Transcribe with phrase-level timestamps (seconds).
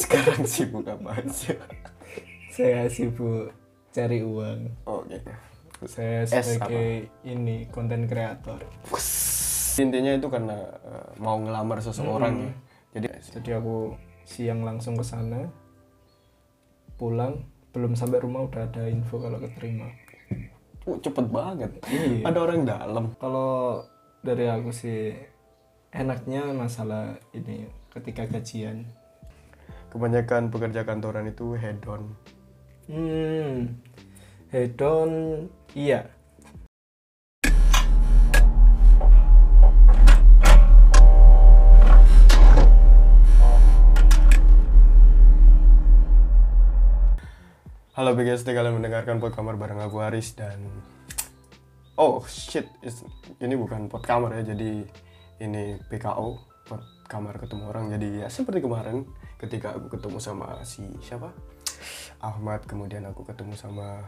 [0.00, 1.52] Sekarang sibuk apa aja?
[2.48, 3.52] Saya sibuk
[3.92, 4.60] cari uang.
[4.88, 5.20] Oke.
[5.84, 8.60] Saya S sebagai ini konten kreator.
[9.80, 12.52] Intinya itu karena eh, mau ngelamar seseorang ya.
[12.96, 13.06] Jadi
[13.38, 13.92] Jadi aku
[14.24, 15.48] siang langsung ke sana.
[16.96, 19.88] Pulang belum sampai rumah udah ada info kalau keterima.
[20.84, 21.70] uh, cepet banget.
[21.86, 22.28] Iya.
[22.28, 23.04] Ada orang dalam.
[23.16, 23.84] Kalau
[24.20, 25.14] dari aku sih
[25.94, 27.64] enaknya masalah ini
[27.94, 28.84] ketika gajian.
[29.90, 32.14] Kebanyakan pekerja kantoran itu head on.
[32.86, 33.82] Hmm.
[34.50, 35.10] Hedon
[35.74, 36.06] iya.
[47.98, 50.62] Halo BGST kalian mendengarkan pot kamar bareng aku Aris dan
[52.00, 53.04] oh shit is-
[53.42, 54.86] ini bukan pot kamar ya jadi
[55.42, 56.80] ini PKO pot
[57.10, 59.04] kamar ketemu orang jadi ya seperti kemarin
[59.40, 61.32] ketika aku ketemu sama si siapa
[62.20, 64.04] Ahmad kemudian aku ketemu sama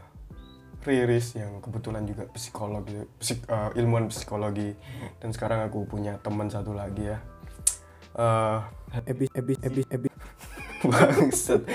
[0.83, 4.75] Riris yang kebetulan juga psikologi psik- eh, ilmuwan psikologi
[5.17, 7.17] dan sekarang aku punya teman satu lagi ya
[8.13, 8.59] Eh,
[9.09, 10.09] Ebi ebi ebi ebi.
[10.85, 11.65] Bangsat.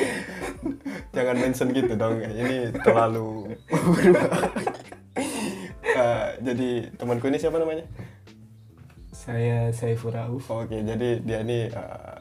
[1.11, 2.23] Jangan mention gitu dong.
[2.23, 3.59] Ini terlalu
[5.99, 7.83] Eh, jadi temanku ini siapa namanya?
[9.11, 10.47] Saya Saiful Rauf.
[10.47, 12.21] Oke, jadi dia ini eh,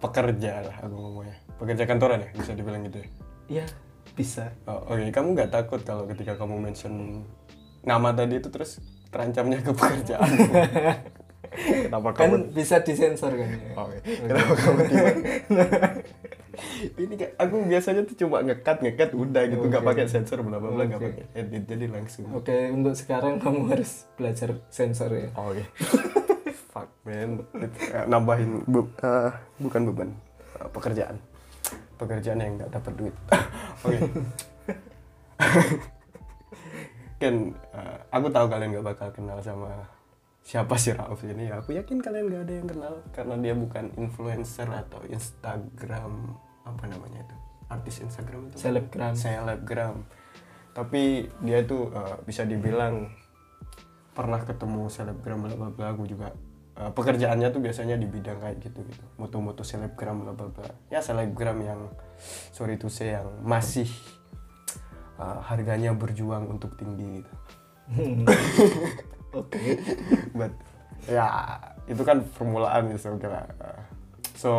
[0.00, 1.36] pekerja lah aku ngomongnya.
[1.56, 3.08] Pekerja kantoran ya, bisa dibilang gitu ya.
[3.50, 3.64] Iya,
[4.12, 4.50] bisa.
[4.64, 7.24] Oh, Oke, kamu nggak takut kalau ketika kamu mention
[7.80, 10.30] nama tadi itu terus terancamnya ke pekerjaan?
[11.50, 12.54] Kenapa Kan kamu?
[12.54, 13.72] bisa disensor kan ya.
[13.74, 15.16] Oke, kenapa kamu diam?
[16.94, 19.90] ini kayak aku biasanya tuh cuma ngekat ngekat udah gitu nggak Oke.
[19.90, 21.08] pakai sensor bla bla bla nggak Oke.
[21.10, 25.28] pakai edit jadi langsung Oke, untuk sekarang kamu harus belajar sensor ya.
[25.34, 26.12] oke fuck
[27.06, 30.10] eh, nambahin bu- eh, bukan beban.
[30.60, 31.16] Eh, pekerjaan.
[31.96, 33.14] Pekerjaan yang nggak dapat duit.
[33.84, 33.98] Oke.
[37.20, 39.68] Kan eh, aku tahu kalian nggak bakal kenal sama
[40.40, 41.52] siapa sih Rauf ini.
[41.52, 46.32] Aku yakin kalian nggak ada yang kenal karena dia bukan influencer atau Instagram
[46.64, 47.36] apa namanya itu?
[47.70, 48.56] Artis Instagram itu.
[48.58, 49.14] Selebgram.
[49.14, 49.96] selebgram.
[50.72, 53.12] Tapi dia itu eh, bisa dibilang
[54.10, 55.86] pernah ketemu selebgram bla bla bla.
[55.92, 56.32] Aku juga
[56.80, 59.04] eh, pekerjaannya tuh biasanya di bidang kayak gitu gitu.
[59.20, 60.72] Mutu-mutu selebgram bla bla bla.
[60.88, 61.92] Ya selebgram yang
[62.56, 63.86] sorry to say yang masih
[65.20, 67.32] eh, harganya berjuang untuk tinggi gitu.
[69.40, 69.78] Oke.
[70.34, 70.50] but
[71.06, 73.46] ya itu kan permulaan ya so kira
[74.36, 74.52] so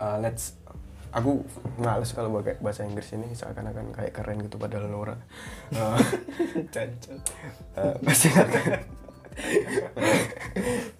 [0.00, 0.56] uh, let's
[1.10, 1.42] aku
[1.76, 5.16] males kalau pakai bahasa Inggris ini seakan-akan kayak keren gitu padahal Nora.
[5.74, 5.98] Uh,
[7.74, 8.64] uh, pasti akan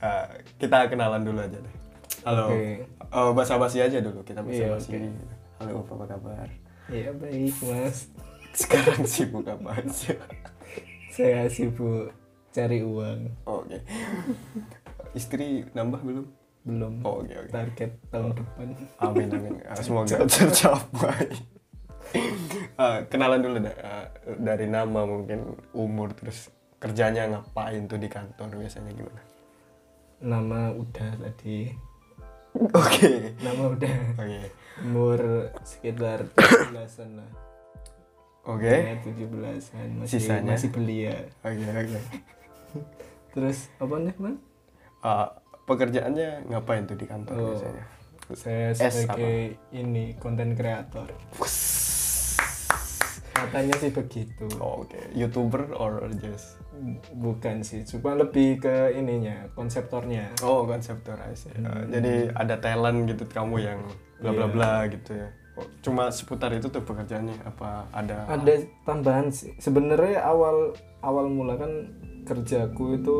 [0.00, 0.26] Uh,
[0.60, 1.74] kita kenalan dulu aja deh
[2.22, 2.84] halo Oke.
[3.10, 5.10] Oh, basa-basi aja dulu kita Iya, basa-basi oke.
[5.58, 6.48] halo apa kabar
[6.86, 8.10] Iya baik mas.
[8.60, 10.14] sekarang sibuk apa aja
[11.08, 12.10] Saya sibuk
[12.50, 13.30] cari uang.
[13.44, 13.78] oke
[15.12, 16.26] istri nambah belum
[16.60, 17.00] Belum.
[17.00, 18.68] Oh, oke oke Target tahun depan.
[19.00, 19.54] Amin amin.
[19.64, 21.32] Ah, Semoga tercapai.
[22.76, 23.72] Ah, kenalan dulu dah.
[23.80, 29.22] Ah, dari nama mungkin umur terus kerjanya ngapain tuh di kantor biasanya gimana?
[30.20, 31.68] Nama udah tadi.
[32.56, 33.36] Oke.
[33.38, 33.94] Nama udah.
[34.16, 34.40] Oke.
[34.82, 35.20] Umur
[35.62, 37.30] sekitar 17-an lah.
[38.48, 38.72] Oke.
[38.72, 39.88] Ya, 17-an.
[40.00, 40.56] Masih, Sisanya?
[40.56, 41.14] masih belia.
[41.44, 42.00] Oke oke.
[43.36, 44.34] Terus apa nih man?
[45.00, 47.46] Ah, pekerjaannya ngapain tuh di kantor Oh.
[47.54, 47.84] biasanya?
[48.30, 51.10] Saya S sebagai ini konten kreator.
[53.40, 54.44] Katanya sih begitu.
[54.58, 55.00] Oh, Oke.
[55.12, 56.60] Youtuber or just?
[57.12, 60.32] Bukan sih, cuma lebih ke ininya, konseptornya.
[60.40, 61.52] Oh konseptor see.
[61.60, 63.80] Ah, jadi ada talent gitu kamu yang
[64.16, 64.54] bla bla Iya.
[64.54, 65.28] bla gitu ya.
[65.60, 68.24] Oh, cuma seputar itu tuh pekerjaannya apa ada?
[68.26, 69.52] Ada tambahan sih.
[69.56, 71.72] Sebenarnya awal awal mula kan
[72.24, 73.16] kerjaku itu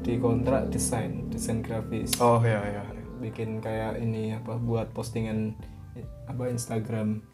[0.00, 2.12] di kontrak desain, desain grafis.
[2.18, 2.84] Oh ya ya.
[3.18, 5.56] Bikin kayak ini apa buat postingan
[5.96, 7.24] i- apa Instagram.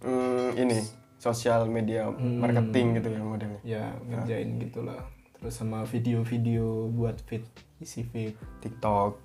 [0.00, 0.78] Hmm, ini
[1.18, 2.38] sosial media Hmm.
[2.38, 3.60] marketing gitu ya modelnya.
[3.62, 5.02] Ya, ngerjain gitulah.
[5.34, 7.42] Terus sama video-video buat feed,
[7.78, 8.34] isi feed.
[8.58, 9.18] TikTok.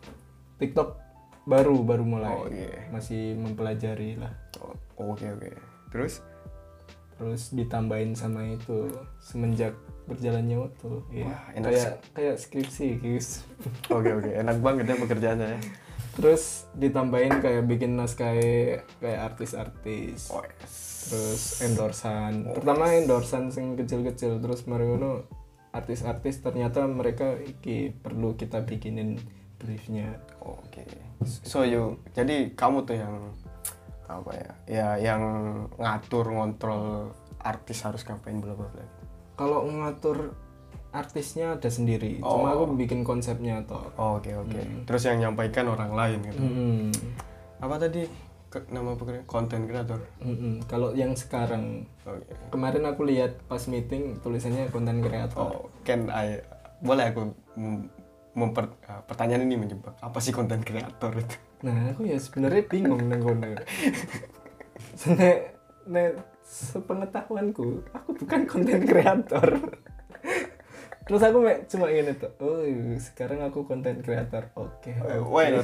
[0.57, 0.89] TikTok
[1.43, 2.29] baru baru mulai.
[2.31, 2.89] Oh iya.
[2.89, 4.33] Masih mempelajari lah.
[4.59, 4.73] Oh,
[5.09, 5.49] Oke oke.
[5.89, 6.21] Terus?
[7.13, 8.89] terus ditambahin sama itu
[9.21, 9.77] semenjak
[10.09, 13.45] berjalannya waktu ya Wah, enak kayak kayak skripsi guys
[13.95, 14.27] Oke oke.
[14.33, 15.59] Enak banget ya pekerjaannya ya.
[16.13, 18.33] terus ditambahin kayak bikin naskah
[18.97, 20.73] kayak artis-artis Oh, yes.
[21.03, 25.23] Terus endorsan pertama endorsan sing kecil-kecil terus mari ngono
[25.69, 29.17] artis-artis ternyata mereka iki perlu kita bikinin
[29.57, 30.83] briefnya Oke.
[31.23, 33.31] So you jadi kamu tuh yang
[34.05, 34.51] apa ya?
[34.67, 35.21] Ya yang
[35.73, 38.83] ngatur ngontrol artis harus ngapain bla bla bla.
[39.33, 40.35] kalau ngatur
[40.91, 42.37] artisnya ada sendiri Oh.
[42.37, 44.61] cuma aku bikin konsepnya toh Oh, Oke oke.
[44.85, 46.37] Terus yang nyampaikan orang lain gitu.
[46.37, 46.91] Mm-mm.
[47.57, 48.05] Apa tadi
[48.53, 49.97] ke- nama pekerjaan konten kreator?
[50.19, 50.61] Mm-mm.
[50.63, 52.29] kalau yang sekarang Oke.
[52.47, 56.37] kemarin aku lihat pas meeting tulisannya konten kreator Oh, can I
[56.79, 57.21] boleh aku
[57.55, 57.89] mem-
[58.33, 61.35] memper uh, pertanyaan ini menjebak apa sih konten kreator itu?
[61.61, 63.55] nah aku ya sebenarnya bingung nang kono
[65.09, 65.37] nek
[65.85, 66.09] nek
[66.43, 69.47] sepengetahuanku aku bukan konten kreator
[71.03, 75.63] terus aku cuma ingin itu oh iya, sekarang aku konten kreator oke Eh, Wait, uh,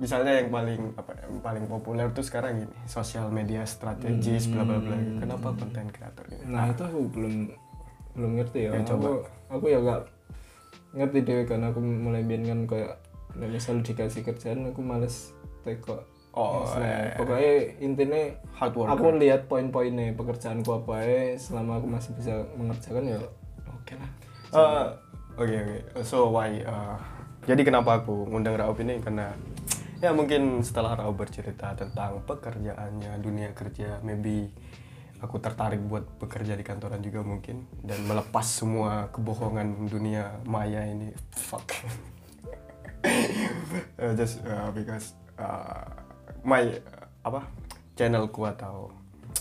[0.00, 4.64] misalnya yang paling apa ya, yang paling populer tuh sekarang gini, sosial media strategis bla
[4.64, 4.96] bla bla.
[5.20, 6.44] Kenapa konten kreator ini?
[6.48, 7.34] nah itu aku belum
[8.10, 9.08] belum ngerti ya, Ya, aku coba.
[9.48, 10.02] aku ya gak
[10.90, 12.98] ngerti deh kan aku mulai kan kayak
[13.38, 15.30] misal dikasih kerjaan aku males
[15.62, 16.00] teko
[16.30, 17.52] Oh, Nah, eh, pokoknya
[17.82, 18.22] intinya
[18.54, 18.86] hard work.
[18.88, 23.18] aku lihat poin-poinnya pekerjaanku apa ya selama aku masih bisa mengerjakan ya
[23.66, 24.10] oke lah
[24.50, 24.86] Eh,
[25.34, 25.76] Oke oke.
[26.02, 26.62] So why?
[26.62, 26.94] uh,
[27.46, 29.34] jadi kenapa aku ngundang Raub ini karena
[30.00, 34.48] ya mungkin setelah Raub bercerita tentang pekerjaannya, dunia kerja, maybe
[35.20, 37.68] aku tertarik buat bekerja di kantoran juga mungkin.
[37.84, 41.12] Dan melepas semua kebohongan dunia maya ini.
[41.36, 41.68] Fuck.
[43.96, 45.88] Uh, just uh, because uh,
[46.44, 47.48] my uh, apa?
[47.96, 48.92] Channelku atau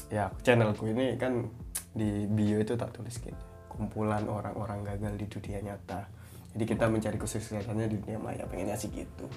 [0.08, 1.44] ya channelku ini kan
[1.92, 3.36] di bio itu tak tulis gini
[3.68, 6.08] kumpulan orang-orang gagal di dunia nyata.
[6.56, 8.48] Jadi kita mencari kesuksesannya di dunia maya.
[8.48, 9.28] Pengennya sih gitu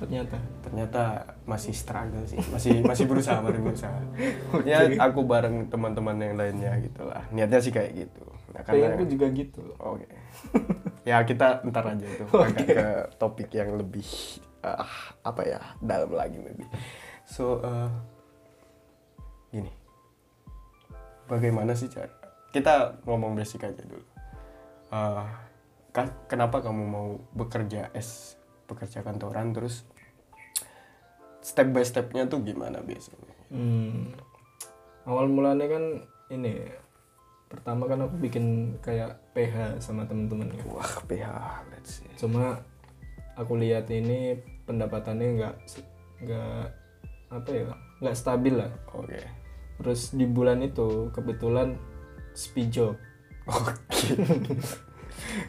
[0.00, 0.36] ternyata.
[0.64, 1.02] Ternyata
[1.44, 2.40] masih struggle sih.
[2.50, 3.98] Masih masih berusaha masih berusaha.
[4.66, 8.24] Ya aku bareng teman-teman yang lainnya gitulah niatnya sih kayak gitu.
[8.54, 9.62] Nah, pengenku juga gitu.
[9.82, 10.06] Oke.
[11.04, 12.88] ya kita ntar aja itu agak ke
[13.20, 14.06] topik yang lebih
[14.64, 14.88] ah,
[15.20, 16.64] apa ya dalam lagi maybe.
[17.28, 17.90] So eh,
[19.52, 19.72] gini,
[21.28, 22.10] bagaimana sih cara?
[22.54, 24.06] Kita ngomong basic aja dulu.
[25.94, 29.84] Kan- kenapa kamu mau bekerja as pekerja kantoran terus
[31.44, 33.34] step by stepnya tuh gimana biasanya?
[33.52, 34.16] hmm.
[35.04, 35.84] awal mulanya kan
[36.32, 36.72] ini
[37.52, 40.64] pertama kan aku bikin kayak PH sama temen-temen kan.
[40.74, 41.28] Wah PH,
[41.70, 42.08] let's see.
[42.18, 42.58] cuma
[43.38, 45.54] aku lihat ini pendapatannya nggak
[46.24, 46.64] nggak
[47.30, 47.64] apa ya
[48.02, 49.20] nggak stabil lah Oke.
[49.82, 51.74] terus di bulan itu kebetulan
[52.34, 52.94] speed job
[53.50, 53.76] Oke.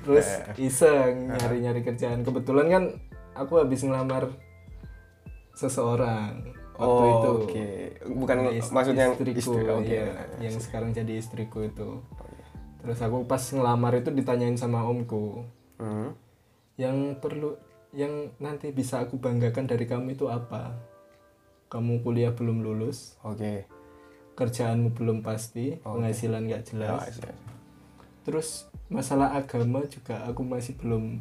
[0.01, 0.66] Terus Eh.
[0.66, 2.83] iseng nyari-nyari kerjaan kebetulan kan
[3.33, 4.31] aku habis ngelamar
[5.51, 7.68] seseorang waktu Oh, itu Oke.
[8.06, 9.63] Bukan Sama is- maksudnya istriku istri.
[9.66, 9.88] Oke.
[9.89, 10.07] iya,
[10.42, 12.36] yang sekarang jadi istriku itu Oke.
[12.81, 16.12] terus aku pas ngelamar itu ditanyain sama omku Hmm.
[16.75, 17.56] yang perlu
[17.92, 20.75] yang nanti bisa aku banggakan dari kamu itu apa
[21.66, 23.63] kamu kuliah belum lulus Oke.
[24.33, 27.24] kerjaanmu belum pasti penghasilan nggak Ya, jelas yes.
[28.22, 28.50] terus
[28.87, 31.19] masalah agama juga aku masih belum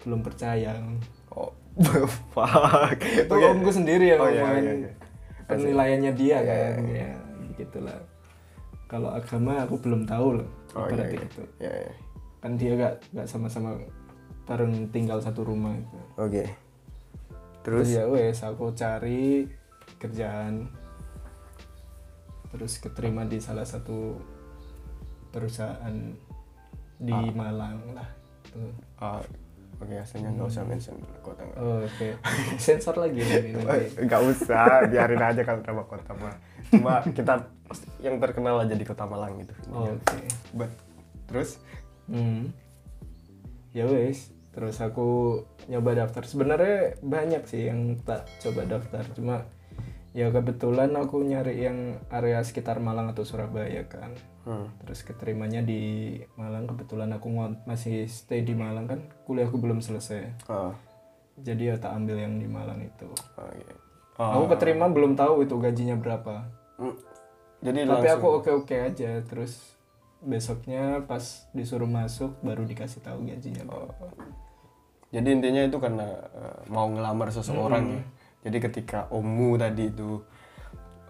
[0.00, 0.76] belum percaya
[1.32, 1.50] Oh,
[2.30, 3.00] fuck.
[3.02, 3.46] itu Oke.
[3.50, 4.90] omku sendiri yang Oh, iya, ngomongin iya, iya.
[5.44, 7.10] penilaiannya dia Iya, kan ya
[7.54, 7.98] gitulah
[8.84, 11.24] kalau agama aku belum tahu loh Oh, iya, ibaratnya iya.
[11.24, 11.92] gitu Ya, ya.
[12.38, 13.74] kan dia gak gak sama-sama
[14.44, 15.98] bareng tinggal satu rumah gitu.
[16.16, 16.44] Oke.
[17.64, 19.48] terus Terus ya wes aku cari
[19.96, 20.68] kerjaan
[22.50, 24.14] terus keterima di salah satu
[25.32, 25.96] perusahaan
[26.96, 27.30] di Ah.
[27.30, 28.08] Malang lah
[28.46, 28.70] tuh.
[28.96, 29.20] ah,
[29.76, 31.42] oke asalnya nggak usah mention kota.
[31.56, 32.08] Oh, oke
[32.56, 36.34] sensor lagi ini nanti Eh, nggak usah, biarin aja kalau nama kota mah.
[36.70, 37.44] Cuma kita
[37.98, 39.54] yang terkenal aja di kota Malang gitu.
[39.68, 40.16] Oh, oke
[40.52, 40.70] But,
[41.26, 41.58] terus
[42.04, 42.52] Hmm.
[43.72, 46.22] Ya wes, terus aku nyoba daftar.
[46.22, 49.42] Sebenarnya banyak sih yang tak coba daftar, cuma
[50.14, 54.14] ya kebetulan aku nyari yang area sekitar Malang atau Surabaya kan.
[54.46, 54.86] hmm.
[54.86, 57.28] Terus keterimanya di Malang, kebetulan aku
[57.66, 60.46] masih stay di Malang kan, kuliahku belum selesai.
[60.46, 60.70] Ah,
[61.34, 63.10] Jadi ya tak ambil yang di Malang itu.
[63.10, 63.74] oke.
[64.14, 66.46] Aku keterima belum tahu itu gajinya berapa.
[66.78, 66.94] Hmm.
[67.58, 69.74] Jadi Tapi langsung aku oke-oke aja, terus
[70.22, 74.06] besoknya pas disuruh masuk baru dikasih tahu gajinya berapa.
[75.10, 78.02] Jadi intinya itu karena eh, mau ngelamar seseorang ya.
[78.44, 80.20] Jadi ketika ommu tadi itu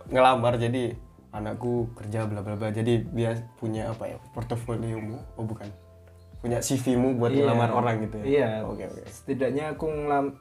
[0.07, 0.95] ngelamar jadi
[1.35, 2.71] anakku kerja bla bla bla.
[2.71, 4.17] Jadi dia punya apa ya?
[4.31, 5.19] Portofoliomu.
[5.35, 5.67] Oh bukan.
[6.39, 7.43] Punya CV-mu buat Iya.
[7.43, 8.25] ngelamar orang gitu ya.
[8.25, 8.49] Iya.
[8.65, 9.03] Oke oke.
[9.11, 10.39] Setidaknya aku ngelam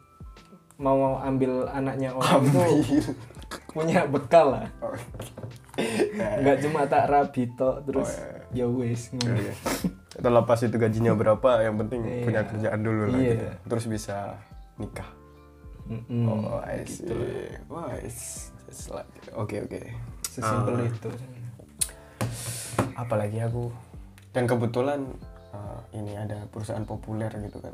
[0.77, 3.13] mau ambil anaknya orang itu
[3.73, 4.67] punya bekal lah.
[6.13, 8.21] Enggak cuma tak rabi tok terus
[8.53, 9.33] ya wes ngono.
[9.33, 9.53] Iya.
[10.13, 12.21] Terlepas itu gajinya berapa, yang penting Iya.
[12.21, 13.33] punya kerjaan dulu lah Iya.
[13.33, 13.45] gitu.
[13.65, 14.17] Terus bisa
[14.77, 15.09] nikah
[15.85, 16.23] Mm-mm.
[16.25, 17.15] oh I see Gitu.
[17.67, 19.79] wah it's just like oke oke
[20.23, 20.87] sesimpel Ah.
[20.87, 21.09] itu
[22.95, 23.69] apalagi aku
[24.31, 25.05] dan kebetulan
[25.51, 27.73] uh, ini ada perusahaan populer gitu kan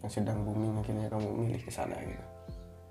[0.00, 2.24] yang sedang booming akhirnya kamu milih ke sana gitu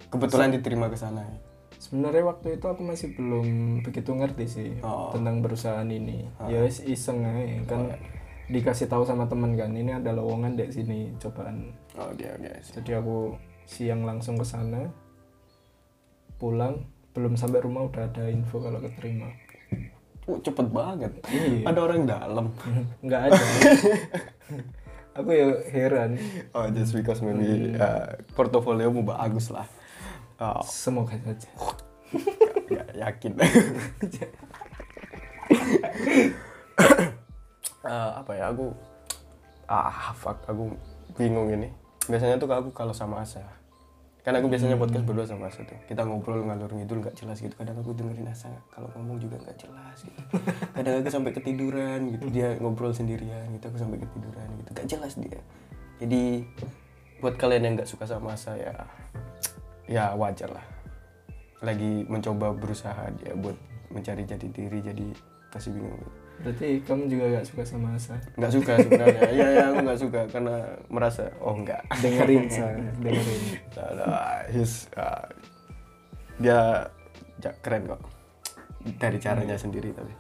[0.10, 1.38] kebetulan diterima ke sana ya.
[1.78, 3.48] sebenarnya waktu itu aku masih belum
[3.82, 5.12] begitu ngerti sih Oh.
[5.12, 7.96] tentang perusahaan ini ya wis iseng aja kan Oh,
[8.48, 13.00] dikasih tahu sama teman kan ini ada lowongan dek sini cobaan oh dia guys jadi
[13.00, 13.32] aku
[13.66, 14.90] siang langsung ke sana
[16.42, 19.30] pulang belum sampai rumah udah ada info kalau keterima.
[20.30, 21.12] Oh, cepet banget.
[21.28, 21.68] Iya.
[21.68, 22.46] ada orang dalam.
[23.06, 23.42] Nggak ada.
[25.20, 26.16] Aku ya heran.
[26.56, 29.68] Oh just because maybe uh, portofoliomu bagus lah.
[30.40, 31.52] Oh, semoga saja.
[32.72, 33.32] Nggak yakin.
[37.84, 38.72] Eh, apa ya aku
[39.68, 40.72] ah fuck aku
[41.16, 41.68] bingung ini
[42.12, 43.42] biasanya tuh aku kalau sama Asa.
[44.22, 45.80] Kan aku biasanya podcast berdua sama Asa tuh.
[45.88, 47.56] Kita ngobrol ngalur ngidul nggak jelas gitu.
[47.58, 50.22] Kadang aku dengerin Asa kalau ngomong juga nggak jelas gitu.
[50.78, 52.26] Kadang aku sampai ketiduran gitu.
[52.30, 54.70] Dia ngobrol sendirian gitu aku sampai ketiduran gitu.
[54.76, 55.42] Nggak jelas dia.
[56.04, 56.24] Jadi
[57.24, 58.76] buat kalian yang nggak suka sama Asa ya
[59.90, 60.66] ya wajar lah.
[61.66, 63.58] Lagi mencoba berusaha dia buat
[63.90, 65.08] mencari jati diri jadi
[65.50, 66.21] pasti bingung gitu.
[66.42, 68.18] Berarti kamu juga nggak suka sama Asa?
[68.38, 69.22] Nggak suka sebenarnya.
[69.32, 70.56] Iya ya aku nggak suka karena
[70.90, 73.42] merasa oh enggak dengerin saya dengerin.
[73.78, 75.26] Nah, nah, his uh,
[76.42, 76.90] dia
[77.40, 78.02] ja- keren kok.
[78.98, 80.14] Dari caranya sendiri tapi.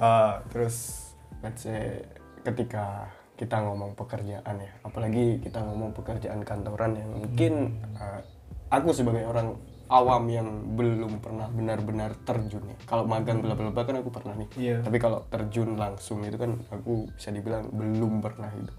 [0.00, 1.08] Uh, terus
[1.44, 2.00] let's say
[2.42, 8.22] ketika kita ngomong pekerjaan ya apalagi kita ngomong pekerjaan kantoran yang mungkin uh,
[8.70, 12.76] aku sebagai orang awam yang belum pernah benar-benar terjun ya.
[12.84, 14.48] Kalau magang bla kan aku pernah nih.
[14.56, 14.76] Iya.
[14.80, 18.74] tapi kalau terjun langsung itu kan aku bisa dibilang belum pernah gitu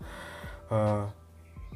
[0.66, 1.04] Eh,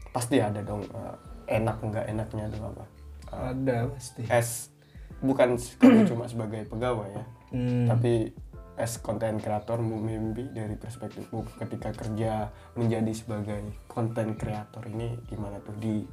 [0.09, 1.15] pasti ada dong eh,
[1.51, 2.86] enak nggak enaknya itu apa?
[3.29, 4.21] Eh, ada pasti.
[4.27, 4.74] as
[5.19, 7.25] bukan s- kamu cuma sebagai pegawai ya.
[7.50, 7.86] Hmm.
[7.86, 8.29] tapi
[8.77, 15.75] as konten kreator mimpi dari perspektifmu ketika kerja menjadi sebagai konten kreator ini gimana tuh?
[15.75, 16.05] Di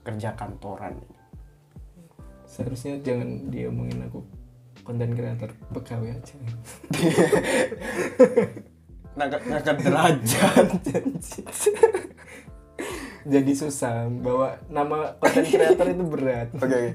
[0.00, 1.15] kerja kantoran ini
[2.46, 4.22] seharusnya jangan diomongin aku
[4.86, 6.36] konten kreator pegawai aja.
[9.18, 10.66] Ngangkat ngangkat derajat.
[13.26, 16.48] Jadi susah bawa nama konten kreator itu berat.
[16.62, 16.94] Oke,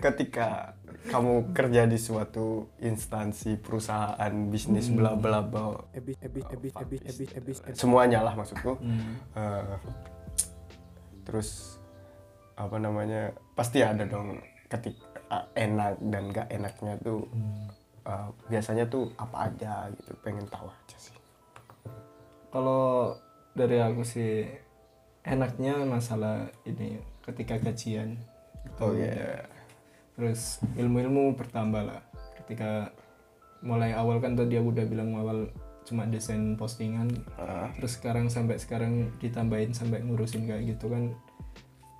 [0.00, 0.80] ketika
[1.12, 8.80] kamu kerja di suatu instansi perusahaan bisnis bla bla bla ebis semuanya lah maksudku.
[8.80, 9.20] Hmm.
[9.36, 9.76] Eh,
[11.28, 11.79] terus
[12.60, 14.36] apa namanya pasti ada dong
[14.68, 17.24] ketika enak dan gak enaknya tuh
[18.04, 21.16] eh, biasanya tuh apa aja gitu pengen tahu aja sih.
[22.52, 23.16] Kalau
[23.56, 24.44] dari aku sih
[25.24, 28.20] enaknya masalah ini ketika gajian.
[28.80, 29.48] Oh iya.
[30.20, 32.02] terus ilmu-ilmu bertambah lah.
[32.44, 32.92] Ketika
[33.64, 35.48] mulai awal kan tadi aku udah bilang awal
[35.88, 37.08] cuma desain postingan.
[37.40, 41.16] Ah, terus sekarang sampai sekarang ditambahin sampai ngurusin kayak gitu kan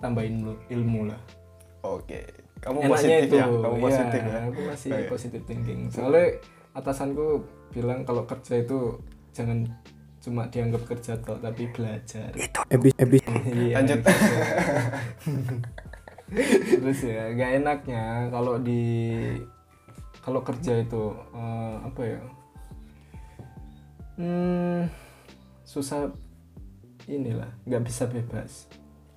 [0.01, 1.21] tambahin ilmu lah.
[1.81, 2.25] Oke
[2.61, 3.35] kamu enaknya positif itu.
[3.35, 3.45] ya?
[3.49, 4.39] Kamu Iya, positif ya?
[4.45, 5.09] aku masih Oh, iya.
[5.09, 5.79] positive thinking.
[5.89, 6.25] Soalnya
[6.71, 7.27] atasanku
[7.69, 9.01] bilang kalau kerja itu
[9.33, 9.65] jangan
[10.21, 12.29] cuma dianggap kerja toh tapi belajar.
[12.69, 13.99] Ebis ebis Iya, Lanjut.
[16.79, 18.83] terus ya gak enaknya kalau di
[20.21, 21.03] kalau kerja itu
[21.33, 22.19] eh, apa ya?
[24.15, 24.85] Hmm,
[25.63, 26.13] susah
[27.03, 28.69] inilah nggak bisa bebas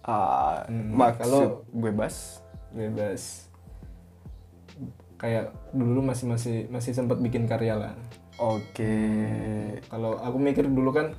[0.05, 3.49] Ah, Hmm, maksud kalau- bebas bebas.
[5.15, 7.95] Kayak dulu masih masih masih sempat bikin karya lah.
[8.37, 8.99] Oke.
[9.87, 11.15] Kalau aku mikir dulu kan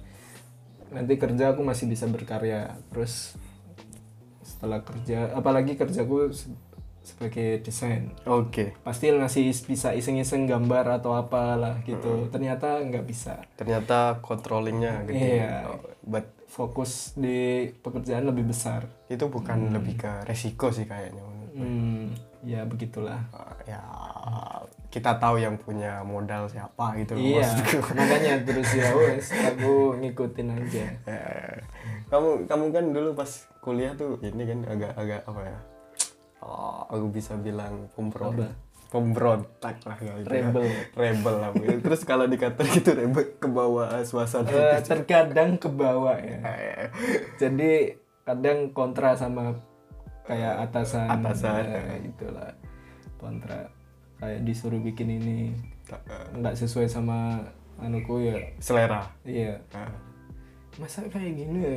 [0.91, 2.75] nanti kerja aku masih bisa berkarya.
[2.91, 3.39] Terus
[4.41, 6.51] setelah kerja apalagi kerjaku se-
[7.01, 8.11] sebagai desain.
[8.25, 8.75] Oke.
[8.83, 11.87] Pasti masih bisa iseng-iseng gambar atau apalah Hmm.
[11.87, 13.41] gitu ternyata nggak bisa.
[13.55, 15.39] Ternyata controllingnya gede.
[15.39, 15.71] Iya.
[15.71, 18.85] Oh, but fokus di pekerjaan lebih besar.
[19.09, 22.03] Itu bukan lebih ke resiko sih kayaknya hmm,
[22.43, 23.19] ya begitulah.
[23.31, 23.81] Uh, ya
[24.91, 27.51] kita tahu yang punya modal siapa gitu loh iya
[27.91, 30.85] makanya terus ya wes aku ngikutin aja.
[31.07, 31.55] Eh,
[32.11, 35.59] kamu kamu kan dulu pas kuliah tuh ini kan agak-agak apa ya?
[36.45, 38.53] Oh, aku bisa bilang pemberontak
[38.89, 40.29] pemberontak lah gitu.
[40.29, 40.65] Rebel.
[40.93, 41.49] rebel lah.
[41.53, 41.81] Gitu.
[41.85, 46.37] terus kalau dikata gitu rebel ke bawah suasana Eh, terkadang ke bawah ya.
[46.45, 46.85] Eh,
[47.41, 49.53] jadi kadang kontra sama
[50.25, 51.63] kayak atasan Atasan.
[51.65, 52.51] ya, itulah.
[53.21, 53.69] Kontra.
[54.21, 55.37] Kayak disuruh bikin ini.
[55.91, 57.43] Eh, nggak sesuai sama
[57.81, 58.37] anuku ya.
[58.61, 59.05] Selera.
[59.27, 59.61] Iya.
[59.73, 59.91] Eh,
[60.79, 61.75] masa kayak gini ya?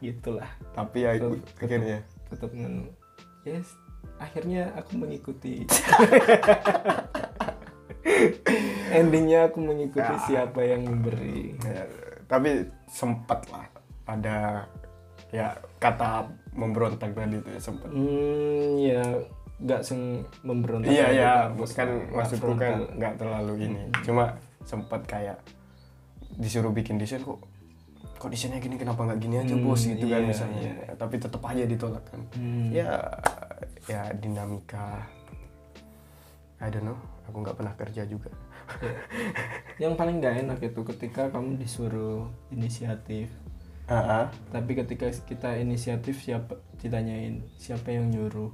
[0.00, 0.48] Gitulah.
[0.72, 1.98] Tapi ya Betul, akhirnya.
[2.28, 2.84] tetap nganu.
[3.46, 3.85] Yes
[4.18, 5.64] akhirnya aku mengikuti.
[8.92, 10.22] Endingnya aku mengikuti Ya.
[10.22, 11.52] siapa yang memberi.
[11.58, 11.84] Ya,
[12.24, 13.66] tapi sempat lah.
[14.06, 14.62] Ada
[15.34, 19.02] ya kata memberontak tadi itu ya sempat hmm ya
[19.58, 25.42] nggak seng memberontak iya iya kan Nggak maksudku kan nggak terlalu ini cuma sempat kayak
[26.38, 27.42] disuruh bikin desain kok
[28.16, 28.78] kok desainnya gini?
[28.78, 29.82] Kenapa nggak gini aja Hmm, bos?
[29.82, 30.62] Gitu kan iya, misalnya.
[30.62, 30.94] iya.
[30.94, 32.20] tapi tetap aja ditolak kan.
[32.32, 32.70] Hmm.
[32.70, 32.88] ya
[33.88, 35.04] ya dinamika.
[36.56, 36.96] I don't know
[37.28, 38.30] aku nggak pernah kerja juga.
[38.30, 38.38] Ya.
[39.86, 43.30] yang paling nggak enak itu ketika kamu disuruh inisiatif.
[43.86, 44.34] Ah.
[44.50, 48.50] tapi ketika kita inisiatif siapa ditanyain siapa yang nyuruh?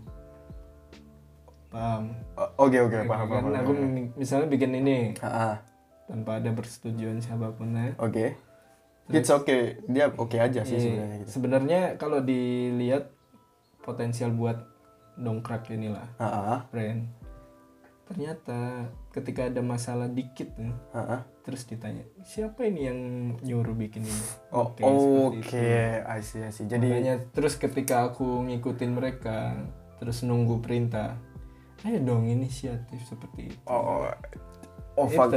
[1.72, 2.12] Paham?
[2.60, 4.12] Oke oke paham kan paham aku paham.
[4.12, 5.16] misalnya bikin ini.
[5.24, 5.56] Ah.
[6.04, 7.96] tanpa ada persetujuan siapa pun ya.
[7.96, 8.36] Oke.
[9.08, 9.80] It's okay.
[9.88, 11.30] Dia oke aja sih Iya, sebenarnya gitu.
[11.32, 13.08] Sebenarnya kalau dilihat
[13.80, 14.71] potensial buat
[15.14, 16.60] dongkrak inilah Ah, ah.
[16.68, 17.04] brand
[18.02, 21.20] ternyata ketika ada masalah dikit nih, Ah, ah.
[21.40, 22.98] terus ditanya siapa ini yang
[23.40, 24.68] nyuruh bikin ini Oh,
[25.32, 25.32] Oke,
[26.02, 26.68] I see, I see.
[26.68, 29.56] Jadi, Makanya terus ketika aku ngikutin mereka
[29.96, 31.16] terus nunggu perintah
[31.82, 34.10] ayo dong inisiatif seperti itu oh, oh,
[34.98, 35.32] oh fuck.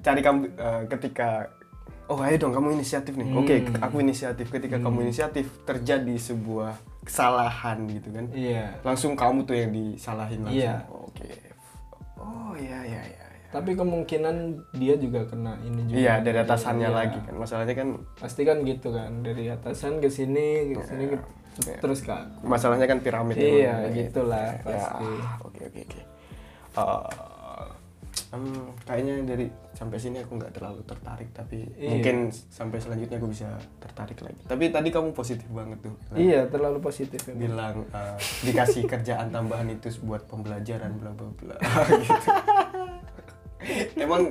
[0.00, 1.48] Cari kamu eh, ketika,
[2.06, 3.28] oh ayo dong kamu inisiatif nih.
[3.34, 3.82] Oke, Hmm.
[3.82, 4.46] aku inisiatif.
[4.48, 8.24] Ketika kamu inisiatif, terjadi sebuah kesalahan gitu kan.
[8.32, 10.56] iya Langsung kamu tuh yang disalahin langsung.
[10.56, 10.76] Iya.
[10.88, 11.28] Oke.
[12.16, 13.02] Oh iya iya iya.
[13.10, 13.20] iya.
[13.50, 14.36] tapi kemungkinan
[14.72, 16.96] dia juga kena ini juga Iya dari atasannya Iya.
[16.96, 17.34] lagi kan.
[17.36, 21.20] Masalahnya kan, pasti kan gitu kan dari atasan ke sini ke sini ke-
[21.62, 21.76] Iya.
[21.78, 23.36] terus aku masalahnya kan piramid.
[23.36, 23.92] iya emang.
[23.92, 25.04] gitulah Ya, pasti
[25.42, 26.00] oke oke oke.
[28.32, 28.48] Em,
[28.82, 31.88] kayaknya dari sampai sini aku nggak terlalu tertarik tapi Iya.
[31.92, 33.44] mungkin sampai selanjutnya aku bisa
[33.76, 34.40] tertarik lagi.
[34.42, 35.92] Tapi tadi kamu positif banget tuh.
[36.08, 37.40] bilang- iya terlalu positif emang.
[37.42, 41.56] Bilang eh, dikasih kerjaan tambahan itu buat pembelajaran bla bla bla.
[42.00, 42.28] gitu.
[43.94, 44.26] Emang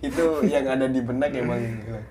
[0.00, 1.62] itu yang ada di benak emang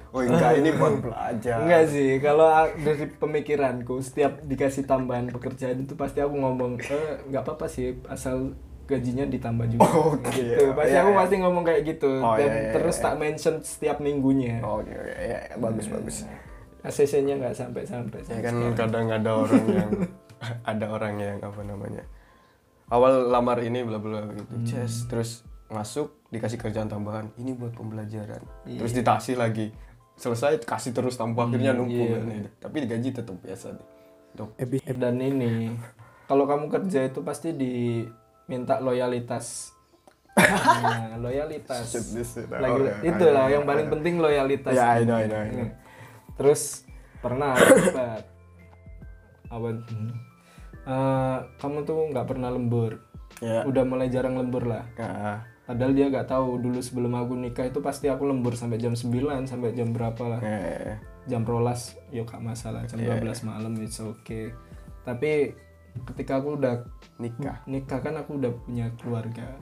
[0.09, 1.59] oh enggak ini buat belajar.
[1.59, 7.43] Enggak sih, kalau dari pemikiranku setiap dikasih tambahan pekerjaan itu pasti aku ngomong eh nggak
[7.43, 8.55] apa-apa sih asal
[8.87, 9.89] gajinya ditambah juga.
[10.15, 10.71] Oke, gitu.
[10.73, 11.19] Pasti iya, aku iya.
[11.19, 12.11] pasti ngomong kayak gitu.
[12.23, 13.03] Oh, Dan iya, iya, terus iya.
[13.03, 14.63] tak mention setiap minggunya.
[14.63, 16.17] Oke oke ya, ya, bagus bagus.
[16.87, 18.23] ACC-nya nggak sampai-sampai.
[18.31, 19.91] Ya kan kadang ada orang yang
[20.71, 22.03] ada orang yang apa namanya
[22.91, 28.39] awal lamar ini bla bla gitu Ces, terus masuk dikasih kerjaan tambahan ini buat pembelajaran
[28.63, 29.75] terus dikasih lagi
[30.17, 32.17] selesai kasih terus tambah akhirnya numpuk iya.
[32.17, 32.49] kan, ya.
[32.57, 33.87] tapi gaji tetap biasa deh
[34.95, 35.73] Dan ini
[36.29, 37.53] kalau kamu kerja itu pasti
[38.47, 39.75] diminta loyalitas.
[40.37, 41.83] Nah, loyalitas.
[41.89, 42.13] Shit.
[42.47, 44.69] Lagi, ya, itulah ya, yang paling penting loyalitas.
[44.69, 45.65] Ya, I know, I know, I know.
[45.65, 45.73] Hmm.
[46.37, 46.85] Terus
[47.19, 48.21] pernah apa?
[50.87, 53.01] Eh, kamu tuh nggak pernah lembur.
[53.37, 54.85] ya Udah mulai jarang lembur lah.
[54.95, 58.95] Ah, Padahal dia nggak tahu dulu sebelum aku nikah itu pasti aku lembur sampai jam
[58.95, 59.03] 9
[59.43, 60.39] sampai jam berapa lah.
[60.39, 60.95] eh,
[61.27, 62.87] Jam rolas yo gak masalah.
[62.87, 63.19] Jam Iya.
[63.19, 64.55] 12 malam it's okay.
[65.03, 65.51] Tapi
[66.05, 66.85] ketika aku udah
[67.17, 67.61] nikah.
[67.65, 69.57] Nikah kan aku udah punya keluarga.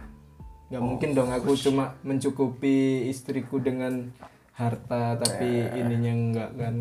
[0.70, 4.10] Nggak mungkin dong aku cuma mencukupi istriku dengan
[4.56, 6.76] harta tapi ininya enggak kan.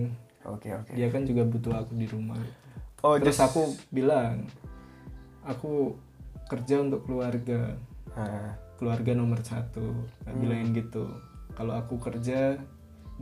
[0.49, 0.93] Oke oke.
[0.95, 2.39] Dia kan juga butuh aku di rumah.
[3.05, 3.63] Oh terus just- aku
[3.93, 4.49] bilang
[5.45, 5.95] aku
[6.49, 7.77] kerja untuk keluarga.
[8.81, 9.95] Keluarga nomor satu.
[10.25, 11.05] Nggak bilangin gitu
[11.55, 12.59] kalau aku kerja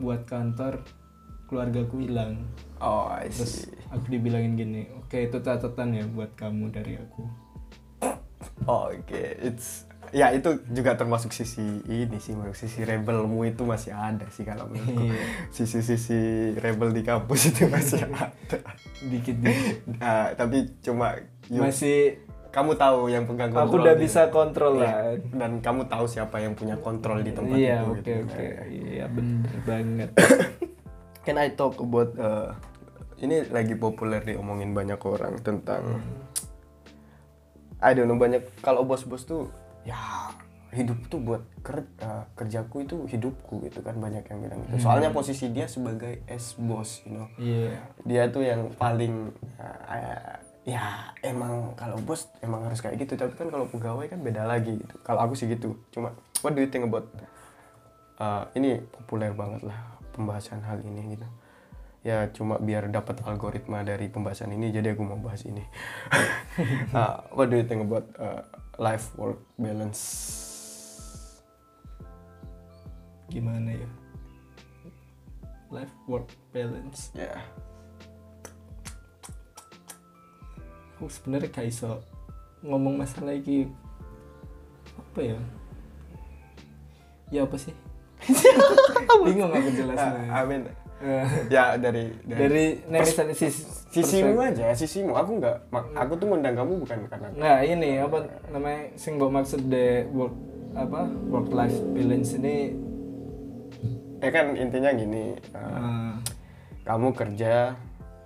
[0.01, 0.81] buat kantor
[1.45, 6.69] keluargaku hilang oh I terus see aku dibilangin gini oke itu catatan ya buat kamu
[6.69, 7.23] dari aku
[8.63, 13.91] Oh, Oke, it's ya itu juga termasuk sisi ini sih menurut sisi rebelmu itu masih
[13.91, 15.23] ada sih kalau menurutku Iya.
[15.49, 16.19] sisi-sisi
[16.55, 18.57] rebel di kampus itu masih ada.
[19.01, 23.65] dikit dikit Nah, tapi cuma you- masih kamu tahu yang pegang kontrol.
[23.65, 24.95] aku udah di- bisa kontrol Iya, lah
[25.33, 27.89] dan kamu tahu siapa yang punya kontrol di tempat iya itu.
[27.89, 28.11] oke gitu.
[28.23, 30.09] oke iya bener banget
[31.23, 32.51] Can I talk about uh,
[33.23, 36.03] ini lagi populer diomongin banyak orang tentang
[37.79, 39.47] I don't know banyak kalau bos-bos tuh
[39.87, 40.31] ya
[40.73, 44.89] hidup tuh buat ker- uh, kerjaku itu hidupku gitu kan banyak yang bilang gitu.
[44.89, 47.27] Soalnya posisi dia sebagai S bos, you know.
[47.37, 49.31] iya Dia tuh yang paling
[49.61, 54.19] uh, uh, ya emang kalau bos emang harus kayak gitu tapi kan kalau pegawai kan
[54.19, 54.95] beda lagi gitu.
[55.05, 55.77] Kalau aku sih gitu.
[55.93, 57.05] Cuma what do you think about
[58.17, 61.27] uh, ini populer banget lah pembahasan hal ini gitu.
[62.03, 65.63] Ya cuma biar dapat algoritma dari pembahasan ini jadi aku mau bahas ini.
[66.91, 68.43] Uh, what do you think about uh,
[68.75, 70.03] life work balance?
[73.31, 73.89] Gimana ya?
[75.71, 77.09] Life work balance?
[77.15, 77.39] Ya.
[80.99, 82.03] Aku aku sebenarnya gak iso
[82.61, 83.71] ngomong masalah iki.
[84.99, 85.39] Apa ya?
[87.31, 87.73] Ya apa sih
[89.25, 90.61] bingung aku jelasnya Ah, amin.
[91.47, 92.47] Ya dari dari
[92.81, 95.11] nih misalnya sis- sisimu aja sisimu.
[95.13, 98.17] Aku nggak aku tuh ngundang kamu bukan karena Nggak ini apa
[98.49, 100.31] namanya sing mbok maksud de work
[100.73, 102.71] apa work life balance ini.
[104.17, 106.15] Ya kan intinya gini uh,
[106.81, 107.75] kamu kerja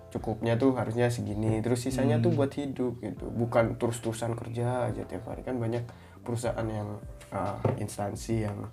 [0.08, 2.24] cukupnya tuh harusnya segini terus sisanya Hmm.
[2.24, 3.26] tuh buat hidup gitu.
[3.28, 5.42] Bukan terus-terusan kerja aja tiap hari.
[5.42, 5.82] Kan banyak
[6.22, 7.02] perusahaan yang
[7.34, 8.70] uh, instansi yang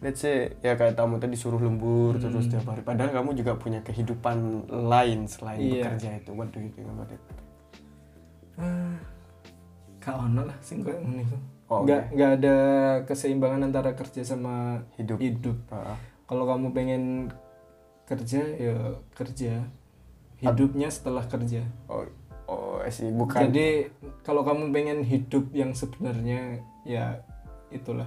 [0.00, 3.80] let's say ya kayak kamu tadi suruh lembur terus tiap hari padahal kamu juga punya
[3.80, 5.88] kehidupan lain selain Iya.
[5.88, 7.22] bekerja itu what do you think about it
[10.00, 11.36] gak ono lah sing koyo iku.
[11.66, 12.56] Oh, nggak nggak ada
[13.10, 15.58] keseimbangan antara kerja sama hidup hidup.
[15.66, 15.98] Ah,
[16.30, 17.02] Kalau kamu pengen
[18.06, 19.66] kerja ya kerja.
[20.38, 21.66] Hidupnya setelah kerja.
[21.90, 22.06] oh
[22.46, 23.90] oh sih bukan Jadi
[24.22, 27.18] kalau kamu pengen hidup yang sebenarnya ya
[27.74, 28.06] itulah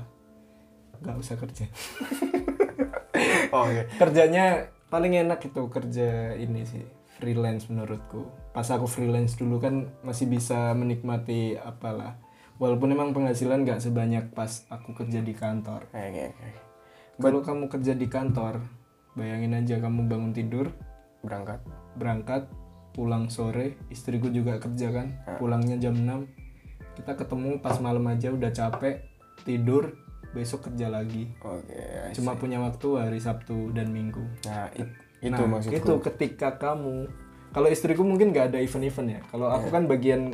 [1.03, 1.65] nggak usah kerja.
[3.55, 6.83] oh oke Kerjanya paling enak itu kerja ini sih
[7.19, 8.27] freelance menurutku.
[8.55, 12.15] Pas aku freelance dulu kan masih bisa menikmati apalah.
[12.59, 15.87] Walaupun emang penghasilan nggak sebanyak pas aku kerja di kantor.
[15.91, 16.49] oke oke
[17.19, 18.63] Kalau kamu kerja di kantor,
[19.15, 20.71] bayangin aja kamu bangun tidur,
[21.19, 21.59] berangkat
[21.99, 22.47] berangkat,
[22.95, 26.99] pulang sore, istriku juga kerja kan, pulangnya jam 6.
[26.99, 29.03] Kita ketemu pas malam aja udah capek,
[29.43, 29.95] tidur,
[30.31, 31.25] besok kerja lagi.
[31.39, 34.21] oke I Cuma punya waktu hari Sabtu dan Minggu.
[34.43, 37.09] nah it- itu Nah, maksudku itu ketika kamu
[37.49, 39.19] kalau istriku mungkin nggak ada event-event ya.
[39.25, 40.31] Kalau aku kan bagian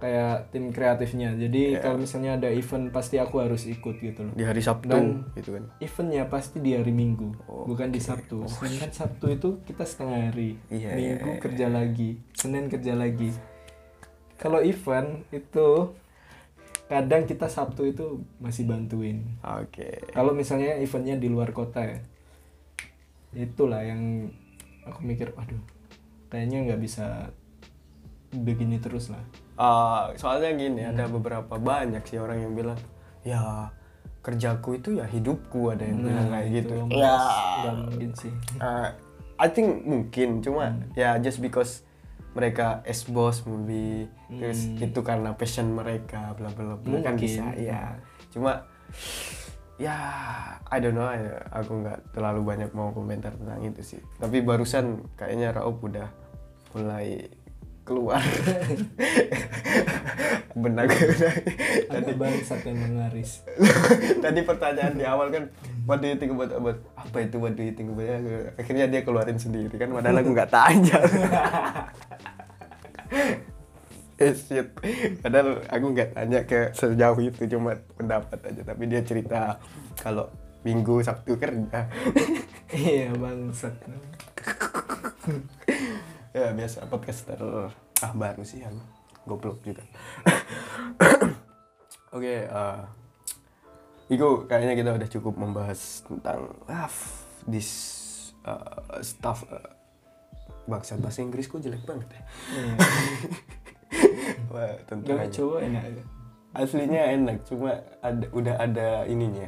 [0.00, 1.36] kayak tim kreatifnya.
[1.36, 4.32] Jadi kalau misalnya ada event pasti aku harus ikut gitu loh.
[4.32, 8.48] di hari Sabtu Dan- gitu kan Eventnya pasti di hari Minggu, Oh, bukan di Sabtu.
[8.48, 13.28] Sedangkan Sabtu itu kita setengah hari, Iya, Minggu iya, kerja lagi, Senin kerja lagi.
[14.34, 15.92] Kalau event itu
[16.90, 19.22] kadang kita Sabtu itu masih bantuin.
[19.40, 22.02] oke Kalau misalnya eventnya di luar kota ya,
[23.32, 24.26] itulah yang
[24.82, 25.62] aku mikir, aduh,
[26.28, 27.30] kayaknya nggak bisa
[28.32, 29.22] begini terus lah.
[29.54, 31.14] Ah, soalnya gini ada Hmm.
[31.14, 32.78] beberapa banyak sih orang yang bilang
[33.20, 33.68] ya
[34.20, 37.12] kerjaku itu ya hidupku ada yang bilang kayak gitu Nah, itu ya
[37.60, 38.32] nggak mungkin sih.
[38.58, 38.88] ah,
[39.36, 40.90] I think mungkin cuma Hmm.
[40.92, 41.84] ya just because
[42.30, 44.86] mereka boss maybe terus Hmm.
[44.86, 46.98] itu karena passion mereka bla bla bla.
[47.02, 47.98] Kan bisa ya
[48.30, 48.62] cuma
[49.80, 49.96] ya
[50.68, 54.00] I don't know ya, aku nggak terlalu banyak mau komentar tentang itu sih.
[54.20, 56.06] Tapi barusan kayaknya Raub udah
[56.76, 57.26] mulai
[57.90, 58.22] keluar.
[60.54, 60.94] Benak
[61.90, 63.42] Ada bangsat yang mengaris.
[64.22, 65.50] tadi pertanyaan di awal kan
[65.90, 68.54] what do you think about about apa itu what do you think about?
[68.54, 70.98] Akhirnya dia keluarin sendiri kan padahal aku nggak tanya.
[74.20, 74.76] Eh shit.
[75.24, 78.62] Padahal aku nggak tanya ke sejauh itu cuma pendapat aja.
[78.68, 79.56] Tapi dia cerita
[79.96, 80.28] kalau
[80.60, 81.88] minggu sabtu kerja.
[82.70, 83.74] Iya bangsat.
[86.30, 87.40] ya biasa podcaster
[88.00, 88.80] ah baru sih aku
[89.26, 89.84] goblok juga
[92.16, 92.80] oke eh
[94.10, 96.90] Iku kayaknya kita udah cukup membahas tentang ah,
[97.46, 97.70] this
[98.42, 99.70] uh, stuff uh,
[100.66, 102.22] bangsa bahasa Inggrisku jelek banget ya.
[102.50, 102.74] Iya.
[104.50, 106.02] Wah, tentu Gak coba enak aja.
[106.50, 109.46] Aslinya enak, cuma ada udah ada ininya.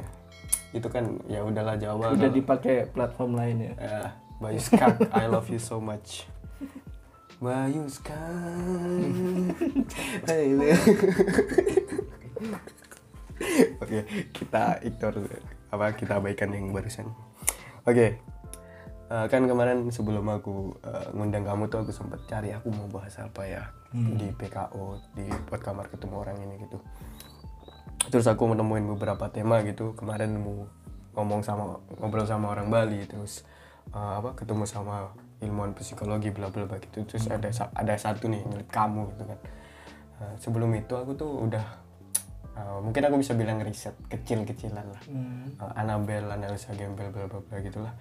[0.71, 2.15] Itu kan ya udahlah Jawa.
[2.15, 3.73] Udah dipakai platform lain ya.
[3.75, 3.99] Ya,
[4.39, 6.23] Bayu Skak, I love you so much.
[7.43, 8.15] Bayu Skak.
[10.31, 10.87] I love-
[13.83, 13.99] Oke,
[14.31, 15.27] kita ignore
[15.67, 17.11] apa kita abaikan yang barusan.
[17.83, 18.23] Oke.
[19.03, 23.13] eh, kan kemarin sebelum aku eh, ngundang kamu tuh aku sempat cari aku mau bahas
[23.19, 26.79] apa ya di PKO di buat kamar ketemu orang ini gitu.
[28.07, 29.93] Terus aku menemuin beberapa tema gitu.
[29.93, 30.65] Kemarin mau
[31.13, 33.43] ngomong sama ngobrol sama orang Bali terus
[33.91, 35.11] eh, apa ketemu sama
[35.43, 37.03] ilmuwan psikologi bla bla bla gitu.
[37.03, 39.39] Terus ada ada satu nih nyelip kamu gitu kan.
[40.23, 41.65] Eh, sebelum itu aku tuh udah
[42.55, 45.03] eh, mungkin aku bisa bilang riset kecil-kecilan lah.
[45.11, 45.59] Hmm.
[45.59, 47.93] Uh, Annabelle, analisa gembel, bla bla bla gitulah.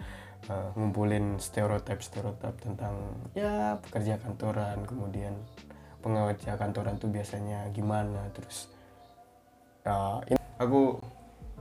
[0.50, 2.98] Uh, ngumpulin stereotip-stereotip tentang
[3.30, 5.38] ya pekerja kantoran, kemudian
[6.02, 8.66] pengerja kantoran tuh biasanya gimana, terus
[9.86, 10.98] uh, ini aku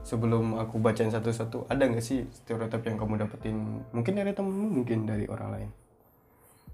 [0.02, 3.56] sebelum aku bacain satu-satu ada nggak sih stereotip yang kamu dapetin
[3.90, 5.70] mungkin dari temenmu mungkin dari orang lain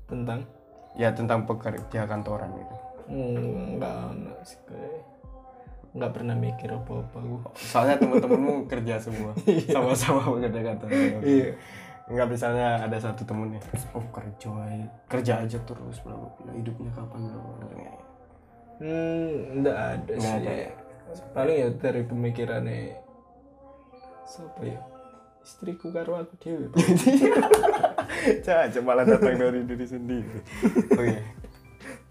[0.05, 0.41] Tentang?
[0.97, 2.77] ya tentang pekerja kantoran gitu
[3.09, 4.61] Hmm, enggak ono sih.
[5.97, 7.49] Enggak pernah mikir apa-apa gua.
[7.57, 9.33] soalnya temen-temenmu kerja semua
[9.65, 11.57] sama-sama pekerja kantoran Iya.
[12.05, 13.61] Enggak misalnya ada satu temen nih,
[13.93, 14.53] oh kerja
[15.09, 17.93] kerja aja terus, bla bla bla, hidupnya kapan bla bla bla.
[18.77, 20.45] Hmm, enggak ada Nggak sih.
[20.45, 20.53] ada?
[21.33, 22.81] Paling ya dari pemikirannya
[24.29, 24.81] siapa ya?
[25.41, 26.69] Istriku karo aku dewe.
[26.69, 26.77] Pak.
[28.45, 30.39] Caca malah datang dari diri sendiri.
[31.01, 31.19] Oke.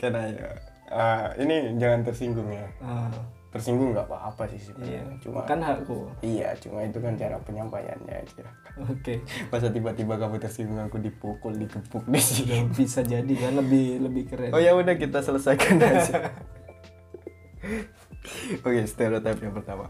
[0.01, 0.49] Karena ya,
[0.89, 2.65] ah, ini jangan tersinggung ya.
[2.82, 3.13] ah,
[3.47, 4.65] Tersinggung nggak apa-apa sih iya.
[4.65, 5.03] sebenarnya.
[5.23, 6.10] Cuma kan hakku.
[6.25, 8.45] iya, cuma itu kan cara penyampaiannya aja.
[8.89, 9.21] Oke.
[9.53, 12.65] Masa tiba-tiba kamu tersinggung aku dipukul, dikepuk di sini.
[12.73, 14.51] Bisa jadi kan lebih lebih keren.
[14.51, 16.34] Oh ya udah kita selesaikan aja.
[18.65, 19.88] Oke, stereotip yang pertama.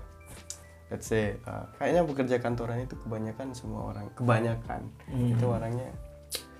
[0.87, 5.35] Let's say, uh, kayaknya pekerja kantoran itu kebanyakan semua orang, kebanyakan Hmm.
[5.35, 5.91] itu orangnya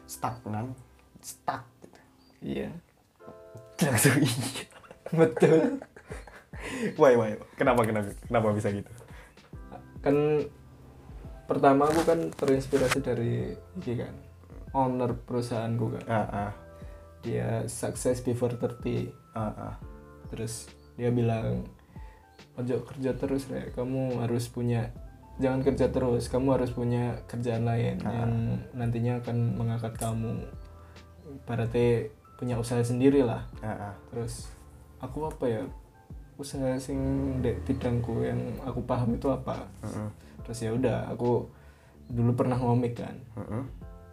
[0.04, 0.76] stagnan,
[1.24, 2.00] stuck gitu.
[2.44, 2.70] Iya.
[3.88, 4.66] Langsung iya.
[5.16, 5.80] Betul.
[7.00, 7.32] Why, why?
[7.56, 8.92] Kenapa, kenapa, kenapa bisa gitu?
[9.98, 10.16] kan
[11.50, 14.13] pertama aku kan terinspirasi dari ini kan
[14.72, 16.52] owner perusahaanku kan Ah, ah,
[17.20, 19.76] dia sukses before 30 ah, ah.
[20.30, 21.66] terus dia bilang
[22.58, 24.89] ojo kerja terus re kamu harus punya
[25.38, 26.30] jangan kerja terus.
[26.30, 28.34] Kamu harus punya kerjaan lain yang
[28.74, 30.46] nantinya akan mengangkat kamu.
[31.46, 33.93] Berarti punya usaha sendiri lah ah, ah.
[34.13, 34.50] terus
[35.02, 35.63] aku apa ya?
[36.38, 36.98] Usaha sing
[37.41, 39.65] dek bidangku yang aku paham itu apa?
[40.46, 41.50] Terus ya udah aku
[42.10, 43.17] dulu pernah ngomik kan.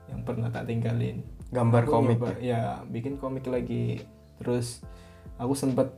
[0.09, 1.21] Yang pernah tak tinggalin.
[1.53, 2.19] Gambar Aku komik.
[2.19, 4.03] nyoba, ya bikin komik lagi.
[4.41, 4.83] Terus
[5.37, 5.93] aku sempat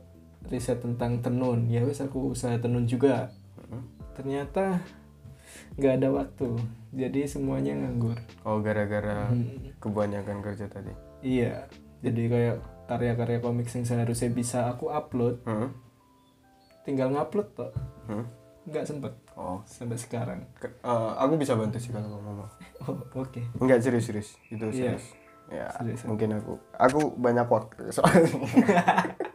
[0.47, 3.81] riset tentang tenun ya wes aku usaha tenun juga Mm-mm.
[4.13, 4.79] ternyata
[5.73, 6.47] nggak ada waktu
[6.91, 10.91] jadi semuanya nganggur Oh, gara-gara Hmm, kebanyakan kerja tadi.
[11.21, 11.67] iya
[11.99, 12.55] jadi kayak
[12.85, 15.69] karya-karya komik yang seharusnya bisa aku upload Hmm?
[16.81, 17.71] tinggal ngupload toh
[18.05, 18.23] Hmm?
[18.65, 22.41] nggak sempet Oh, sampai sekarang ke- eh, aku bisa bantu sih kalau mau.
[22.83, 24.97] oh, oke Enggak serius-serius, itu Iya.
[24.97, 25.05] serius.
[25.47, 26.03] Ya, Serius.
[26.03, 26.59] mungkin aku.
[26.75, 28.27] Aku banyak waktu soalnya.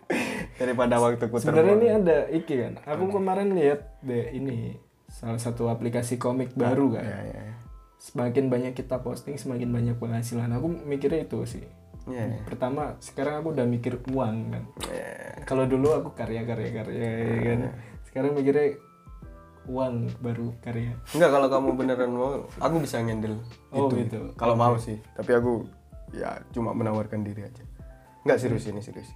[0.63, 4.79] Daripada waktuku sebenarnya ini ada iki kan aku kemarin lihat deh ini
[5.11, 7.55] salah satu aplikasi komik baru kan Ya, ya, ya.
[7.99, 11.67] semakin banyak kita posting semakin banyak penghasilan aku mikirnya itu sih
[12.03, 12.41] Iya, iya.
[12.43, 15.43] pertama sekarang aku udah mikir uang kan Iya.
[15.43, 17.61] kalau dulu aku karya karya karya ya kan
[18.05, 18.79] sekarang mikirnya
[19.65, 23.39] uang baru karya Enggak kalau kamu beneran mau, aku bisa ngendel
[23.71, 24.03] Oh, itu.
[24.03, 24.21] gitu.
[24.35, 25.63] Kalau mau sih, tapi aku
[26.11, 27.63] ya cuma menawarkan diri aja.
[28.21, 29.07] Enggak serius ini serius.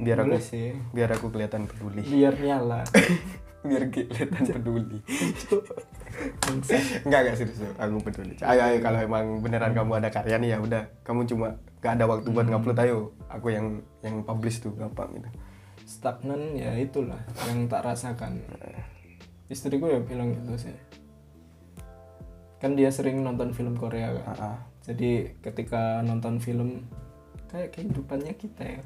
[0.00, 2.00] Biar aku sih biar aku kelihatan peduli.
[2.02, 2.80] biar nyala
[3.68, 4.98] biar kelihatan peduli.
[6.42, 7.04] Bangsat.
[7.04, 8.34] Enggak enggak serius, aku peduli.
[8.40, 12.04] Ayo ayo kalau emang beneran kamu ada karya nih ya udah, kamu cuma gak ada
[12.08, 13.12] waktu buat ngupload ayo.
[13.28, 15.28] Aku yang yang publish tuh gampang gitu.
[15.84, 17.18] stagnan ya itulah
[17.50, 18.38] yang tak rasakan
[19.50, 20.76] istriku ya bilang gitu sih
[22.62, 24.56] kan dia sering nonton film Korea kan Ah, ah.
[24.86, 26.86] jadi ketika nonton film
[27.50, 28.80] kayak kehidupannya kita ya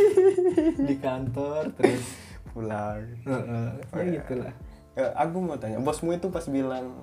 [0.88, 2.02] di kantor terus
[2.48, 3.02] pulang.
[3.22, 4.54] Heeh, ya gitulah
[5.12, 7.02] aku mau tanya, bosmu itu pas bilang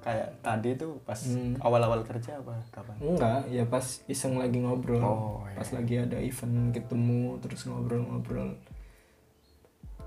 [0.00, 1.60] kayak tadi tuh pas Hmm.
[1.60, 2.96] awal-awal kerja apa kapan?
[2.98, 5.56] enggak ya pas iseng lagi ngobrol Oh, iya.
[5.56, 8.56] pas lagi ada event ketemu terus ngobrol-ngobrol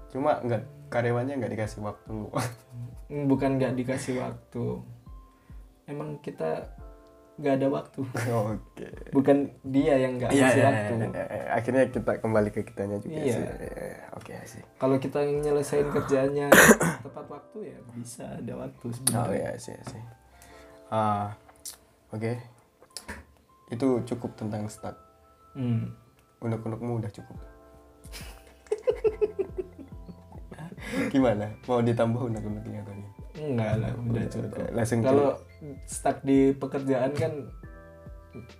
[0.10, 2.18] Cuma nggak karyawannya nggak dikasih waktu.
[3.26, 4.82] bukan nggak dikasih waktu
[5.86, 6.74] emang kita
[7.34, 8.86] nggak ada waktu Oke.
[9.10, 11.50] bukan dia yang nggak kasih iya, waktu iya, iya.
[11.58, 13.34] akhirnya kita kembali ke kitanya juga Iya.
[13.34, 13.42] sih.
[13.42, 14.62] Iya, Oke sih.
[14.78, 16.54] kalau kita nyelesain kerjanya
[17.02, 20.04] tepat waktu ya bisa ada waktu Oh sebenarnya iya sih sih.
[20.94, 21.34] Ah,
[22.14, 22.38] oke.
[23.74, 24.94] Itu cukup tentang stat.
[25.58, 25.90] Hmm.
[26.38, 27.34] Unek-unekmu udah cukup.
[31.14, 31.50] Gimana?
[31.66, 33.06] Mau ditambah unek-uneknya tadi?
[33.34, 35.34] enggak lah udah cukup Langsung kalau
[35.88, 37.34] stuck di pekerjaan kan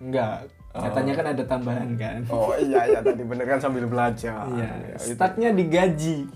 [0.00, 0.48] enggak.
[0.74, 2.20] Katanya kan ada tambahan kan.
[2.30, 4.48] Oh iya iya tadi bener kan sambil belajar.
[4.54, 5.14] iya itu.
[5.14, 6.26] stucknya digaji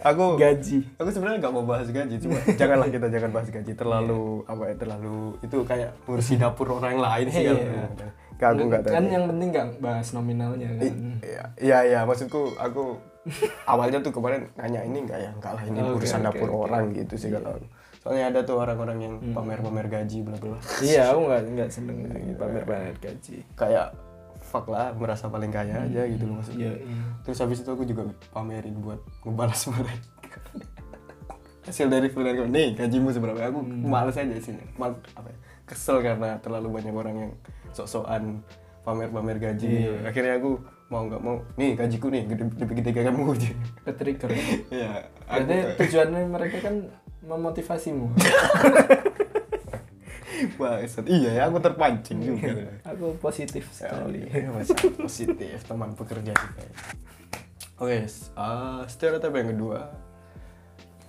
[0.00, 0.80] Aku gaji.
[0.96, 3.72] Aku sebenarnya nggak mau bahas gaji, cuma janganlah kita jangan bahas gaji.
[3.76, 7.44] Terlalu apa ya terlalu itu kayak ngurusi dapur orang lain sih.
[8.40, 8.96] Aku nggak tahu.
[8.96, 11.20] kan yang penting nggak bahas nominalnya kan.
[11.60, 12.96] Iya, iya, maksudku aku
[13.68, 16.58] awalnya tuh kemarin nanya ini enggak ya, enggak lah ini Oke, urusan oke, dapur oke.
[16.66, 17.66] orang gitu sih kalau aku.
[18.00, 20.56] Soalnya ada tuh orang-orang yang pamer-pamer gaji bla bla.
[20.80, 21.96] iya aku nggak nggak seneng
[22.32, 23.92] pamer pamer gaji Kayak
[24.40, 26.72] fuck lah merasa paling kaya aja gitu loh maksudnya.
[26.72, 27.02] iya iya.
[27.22, 30.40] Terus habis itu aku juga pamerin buat ngebalas mereka.
[31.68, 33.36] Hasil dari freelance nih gajimu seberapa?
[33.52, 34.56] Aku males aja sih.
[34.80, 35.36] Mal, apa ya,
[35.68, 37.32] kesel karena terlalu banyak orang yang
[37.76, 38.40] sok-sokan
[38.82, 39.92] pamer-pamer gaji.
[40.02, 40.56] Akhirnya aku
[40.90, 43.50] mau nggak mau, nih gajiku nih gede lebih gede kayak kamu aja.
[43.86, 44.28] ke trigger
[44.74, 46.74] Iya, aku berarti tujuannya mereka kan
[47.22, 48.10] memotivasimu
[50.58, 51.04] Bangsat.
[51.04, 52.64] Iya ya, aku terpancing juga.
[52.82, 56.62] aku positif sekali Oke, masih positif teman pekerja kita.
[57.76, 59.92] Oke, uh, stereotip yang kedua,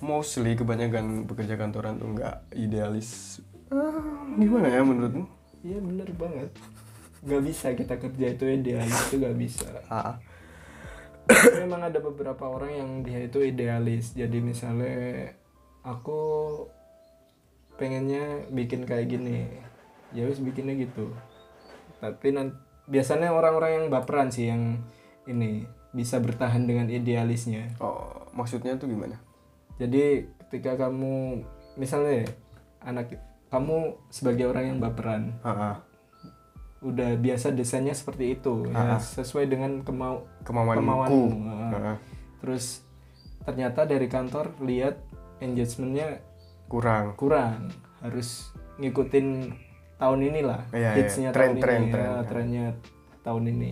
[0.03, 3.39] mostly kebanyakan pekerja kantoran tuh nggak idealis.
[3.71, 4.03] Ah,
[4.35, 5.25] gimana ya menurutmu?
[5.61, 6.49] iya bener banget
[7.21, 9.67] nggak bisa kita kerja itu idealis itu nggak bisa.
[9.87, 10.17] Ah,
[11.61, 14.17] memang ada beberapa orang yang dia itu idealis.
[14.17, 15.29] Jadi misalnya
[15.85, 16.19] aku
[17.77, 19.47] pengennya bikin kayak gini.
[20.11, 21.13] Ya wis bikinnya gitu.
[22.01, 22.57] Tapi nan-
[22.89, 24.81] biasanya orang-orang yang baperan sih yang
[25.29, 27.77] ini bisa bertahan dengan idealisnya.
[27.79, 29.19] Oh, maksudnya tuh gimana?
[29.81, 31.41] jadi ketika kamu
[31.73, 32.29] misalnya
[32.85, 33.17] anak
[33.49, 35.75] kamu sebagai orang yang baperan Ah, ah.
[36.81, 40.81] Udah biasa desainnya seperti itu ya sesuai dengan kemau kemauanku.
[40.81, 41.97] Kemauanmu, Ah, ah.
[42.37, 42.81] terus
[43.41, 44.97] ternyata dari kantor lihat
[45.37, 46.25] engagementnya
[46.65, 47.13] kurang.
[47.15, 49.53] kurang harus ngikutin
[49.95, 50.91] tahun inilah Iya, iya.
[50.97, 52.25] hitsnya Tren, tahun tren, ini tren, ya, kan.
[52.25, 52.65] trennya
[53.21, 53.71] tahun ini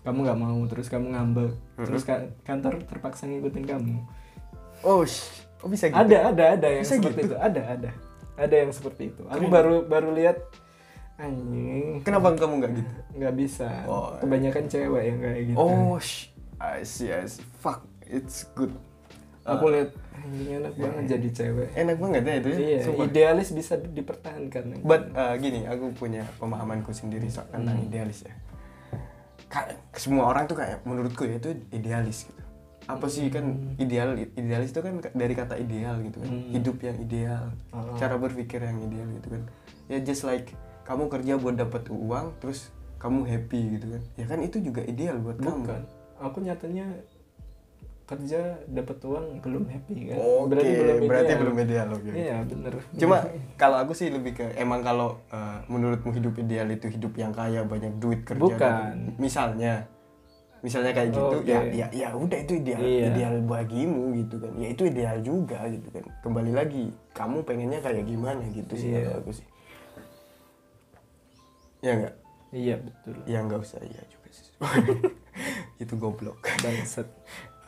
[0.00, 3.94] kamu nggak mau terus kamu ngambek terus ka- kantor terpaksa ngikutin kamu
[4.80, 5.28] Oh, sh-
[5.60, 5.94] oh bisa gitu?
[5.94, 7.30] ada ada ada yang Bisa seperti gitu?
[7.30, 7.90] itu ada ada
[8.34, 10.40] ada yang seperti itu aku baru baru lihat
[11.20, 12.92] anjing Kenapa kamu nggak gitu?
[13.14, 14.16] nggak bisa Oh.
[14.16, 17.44] kebanyakan cewek yang kayak gitu Oh, sh- I see, I see.
[17.58, 18.72] Fuck, it's good.
[19.42, 22.58] aku lihat anjing enak banget jadi cewek Enak banget ya itu ya.
[22.58, 23.04] iya sumpah.
[23.04, 27.86] idealis bisa dipertahankan But uh, gini, aku punya pemahamanku sendiri soal tentang Hmm.
[27.86, 28.34] idealis ya.
[29.46, 32.42] Kayak semua orang tuh kayak menurutku ya itu idealis gitu.
[32.86, 33.74] Apa sih kan Hmm.
[33.76, 36.30] ideal idealis itu kan dari kata ideal gitu kan.
[36.50, 37.94] Hidup yang ideal, Oh.
[37.94, 39.42] cara berpikir yang ideal gitu kan.
[39.86, 40.54] Ya just like
[40.90, 44.02] kamu kerja buat dapat uang terus kamu happy gitu kan.
[44.18, 45.62] Ya kan itu juga ideal buat kamu.
[45.62, 45.82] bukan
[46.18, 46.86] aku nyatanya
[48.04, 51.88] kerja dapat uang belum happy kan Oke, berarti, belum ideal.
[51.94, 52.10] oke.
[52.10, 53.22] iya bener Cuma
[53.62, 57.62] kalau aku sih lebih ke emang kalau uh, menurutmu hidup ideal itu hidup yang kaya
[57.62, 58.42] banyak duit kerja.
[58.42, 59.14] Bukan.
[59.14, 59.22] gitu.
[59.22, 59.86] Misalnya,
[60.58, 61.54] misalnya kayak gitu, Oke.
[61.54, 63.06] ya ya ya udah itu ideal Iya.
[63.14, 64.52] ideal bagimu gitu kan.
[64.58, 66.02] Ya itu ideal juga gitu kan.
[66.26, 69.06] Kembali lagi, kamu pengennya kayak gimana gitu sih Iya.
[69.06, 69.46] kalau aku sih.
[71.80, 72.14] Ya enggak?
[72.50, 73.14] iya betul.
[73.24, 73.80] Ya enggak usah.
[73.80, 74.48] Iya juga sih.
[75.82, 76.38] itu goblok.
[76.60, 77.08] bangsat.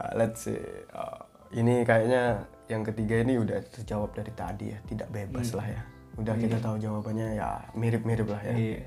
[0.00, 0.60] Uh, let's say
[0.92, 1.22] uh,
[1.52, 4.78] ini kayaknya yang ketiga ini udah terjawab dari tadi ya.
[4.84, 5.82] Tidak bebas lah ya.
[6.20, 8.54] Udah kita tahu jawabannya ya mirip-mirip lah ya.
[8.56, 8.84] Iya.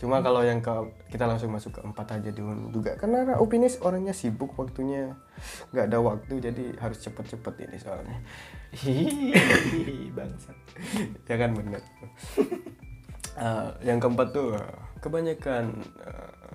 [0.00, 0.72] Cuma kalau yang ke
[1.14, 2.98] kita langsung masuk ke empat aja dulu juga.
[2.98, 5.14] Karena opinis orangnya sibuk waktunya.
[5.72, 8.18] Nggak ada waktu jadi harus cepet-cepet ini soalnya.
[8.74, 10.56] Hihihi, bangsat.
[11.30, 11.80] Ya kan bener
[13.32, 15.72] Uh, yang keempat tuh uh, kebanyakan
[16.04, 16.52] uh,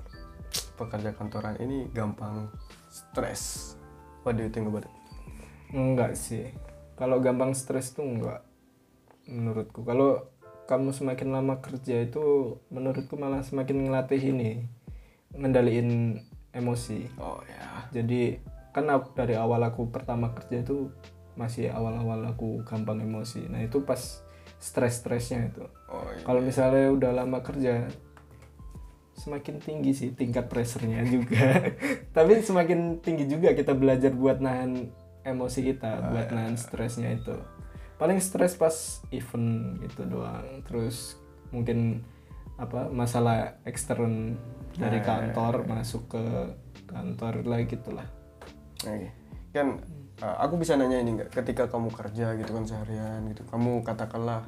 [0.77, 2.53] pekerja kantoran ini gampang
[2.87, 3.73] stres.
[4.21, 4.93] What do you think about it?
[5.73, 6.53] enggak sih.
[6.95, 8.45] Kalau gampang stres tuh enggak
[9.27, 9.83] menurutku.
[9.83, 10.31] Kalau
[10.67, 14.67] kamu semakin lama kerja itu menurutku malah semakin ngelatih ini
[15.35, 16.21] ngendaliin
[16.55, 17.07] emosi.
[17.19, 17.87] Oh ya.
[17.91, 18.39] Jadi
[18.71, 20.91] kan aku- dari awal aku pertama kerja itu
[21.37, 23.45] masih awal-awal aku gampang emosi.
[23.47, 24.25] Nah itu pas
[24.57, 25.65] stres-stresnya itu.
[25.87, 26.23] Oh iya.
[26.27, 27.87] kalau misalnya udah lama kerja
[29.17, 31.73] semakin tinggi sih tingkat pressernya juga.
[32.15, 34.93] Tapi semakin tinggi juga kita belajar buat nahan
[35.25, 37.33] emosi kita buat nahan stresnya itu.
[37.97, 40.61] Paling stres pas event gitu doang.
[40.69, 41.17] Terus
[41.49, 42.05] mungkin
[42.57, 44.37] apa masalah ekstern
[44.77, 46.23] dari kantor masuk ke
[46.85, 48.07] kantor lah gitulah.
[48.85, 49.09] Oke.
[49.49, 49.81] Kan
[50.19, 54.41] uh, aku bisa nanya ini nggak ketika kamu kerja gitu kan seharian gitu, kamu katakanlah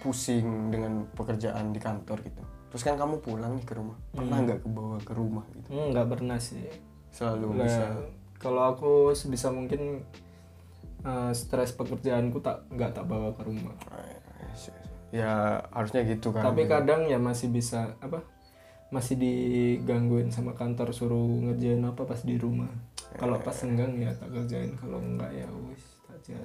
[0.00, 2.42] pusing dengan pekerjaan di kantor gitu.
[2.70, 5.68] Terus kan kamu pulang nih ke rumah, pernah nggak kebawa ke rumah gitu?
[5.74, 6.62] Hmm, nggak pernah sih
[7.10, 7.84] Selalu Lah, bisa.
[8.38, 10.06] kalau aku sebisa mungkin
[11.02, 13.74] eh, stres pekerjaanku tak nggak tak bawa ke rumah
[15.10, 16.46] Ya harusnya gitu kan.
[16.46, 18.22] tapi kadang ya masih bisa apa
[18.90, 22.70] masih digangguin sama kantor suruh ngerjain apa pas di rumah
[23.14, 26.36] kalau pas senggang ya tak kerjain kalau enggak ya wis tak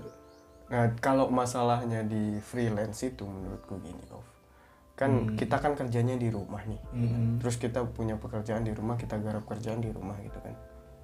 [0.66, 4.26] Nah, kalau masalahnya di freelance itu menurutku gini, Ov.
[4.98, 6.82] Kan kita kan kerjanya di rumah nih.
[6.96, 7.38] Hmm.
[7.38, 10.56] Terus kita punya pekerjaan di rumah, kita garap kerjaan di rumah gitu kan.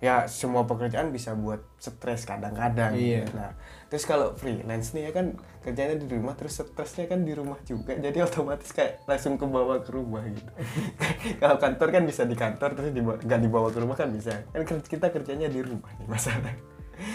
[0.02, 2.98] Ya semua pekerjaan bisa buat stres kadang-kadang.
[2.98, 3.30] Iya.
[3.30, 3.38] gitu.
[3.38, 3.54] Nah,
[3.88, 7.94] terus kalau freelance nih ya kan kerjanya di rumah, terus stresnya kan di rumah juga.
[7.94, 10.52] Jadi otomatis kayak langsung ke bawah ke rumah gitu.
[11.42, 14.42] kalau kantor kan bisa di kantor terus dibawa, nggak dibawa ke rumah kan bisa.
[14.50, 16.54] Kan kita kerjanya di rumah nih masalah.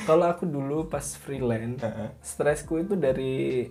[0.03, 2.11] kalau aku dulu pas freelance Heeh.
[2.19, 3.71] stresku itu dari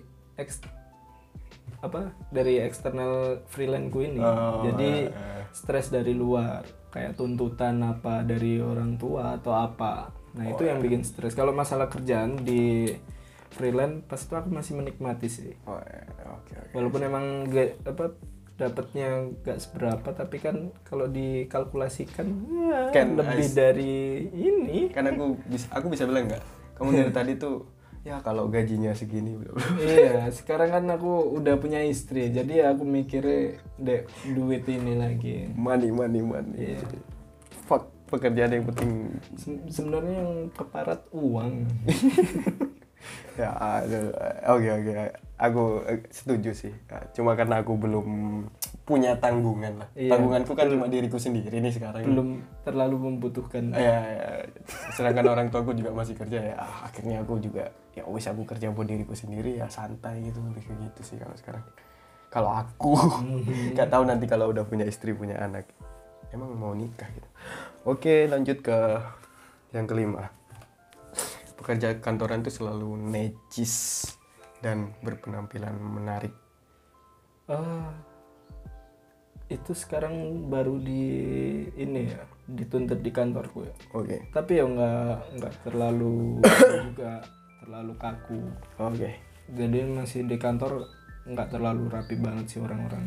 [1.86, 5.42] apa dari eksternal freelanceku ini Oh, jadi eh.
[5.50, 11.00] stres dari luar kayak tuntutan apa dari orang tua atau apa nah itu yang bikin
[11.00, 12.92] stres kalau masalah kerjaan di
[13.50, 16.72] freelance pas itu aku masih menikmati sih Oh, ya, oke oke.
[16.72, 18.04] walaupun emang gak apa
[18.56, 19.08] dapatnya
[19.42, 23.96] gak seberapa tapi kan kalau dikalkulasikan ya, Kan, lebih dari
[24.30, 26.44] ini Kan aku bisa aku bisa bilang nggak?
[26.74, 27.64] Kamu dari tadi tuh
[28.06, 29.34] ya kalau gajinya segini
[29.82, 35.50] iya sekarang kan aku udah punya istri jadi ya aku mikirnya dek duit ini lagi
[35.52, 36.78] Money money money.
[36.78, 36.86] Iya.
[37.66, 38.90] Fuck pekerjaan yang penting
[39.34, 41.66] Se- sebenarnya yang keparat uang
[43.36, 44.12] ya aduh,
[44.56, 44.92] oke oke.
[45.36, 46.72] Aku eh, setuju sih.
[46.88, 48.08] Ya, cuma karena aku belum
[48.86, 49.88] punya tanggungan lah.
[49.98, 50.14] Iya.
[50.14, 52.28] tanggunganku kan cuma diriku sendiri nih sekarang belum
[52.62, 53.74] terlalu membutuhkan.
[53.74, 54.28] Ya, ya.
[54.94, 56.54] sedangkan orang tuaku juga masih kerja ya.
[56.56, 60.62] Ah, akhirnya aku juga ya wis aku kerja buat diriku sendiri ya santai gitu lebih
[60.64, 61.64] kayak gitu sih kalau sekarang.
[62.30, 62.94] Kalau aku
[63.74, 65.66] nggak tahu nanti kalau udah punya istri punya anak.
[66.30, 67.28] Emang mau nikah gitu.
[67.84, 68.78] Oke lanjut ke
[69.74, 70.30] yang kelima
[71.56, 74.04] pekerja kantoran itu selalu necis
[74.60, 76.32] dan berpenampilan menarik.
[77.46, 77.94] Ah,
[79.46, 81.04] itu sekarang baru di
[81.78, 83.74] ini ya dituntut di kantorku ya.
[83.94, 84.26] Oke.
[84.34, 86.42] Tapi ya nggak nggak terlalu
[86.90, 87.22] juga
[87.62, 88.40] terlalu kaku.
[88.82, 89.10] Oke.
[89.46, 90.90] Jadi masih di kantor
[91.26, 93.06] nggak terlalu rapi banget sih orang-orang.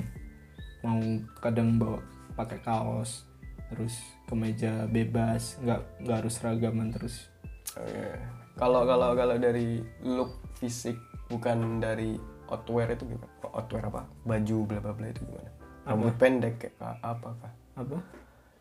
[0.84, 1.00] Mau
[1.44, 2.00] kadang bawa
[2.40, 3.28] pakai kaos
[3.70, 7.28] terus kemeja bebas nggak nggak harus seragaman terus.
[7.76, 8.39] Oke.
[8.60, 11.00] Kalau kalau kalau dari look fisik
[11.32, 12.20] bukan dari
[12.52, 13.32] outwear itu gimana?
[13.56, 14.04] Outwear apa?
[14.28, 15.50] Baju bla bla bla itu gimana?
[15.88, 17.54] Rambut pendek kayak apa kah?
[17.80, 17.98] apa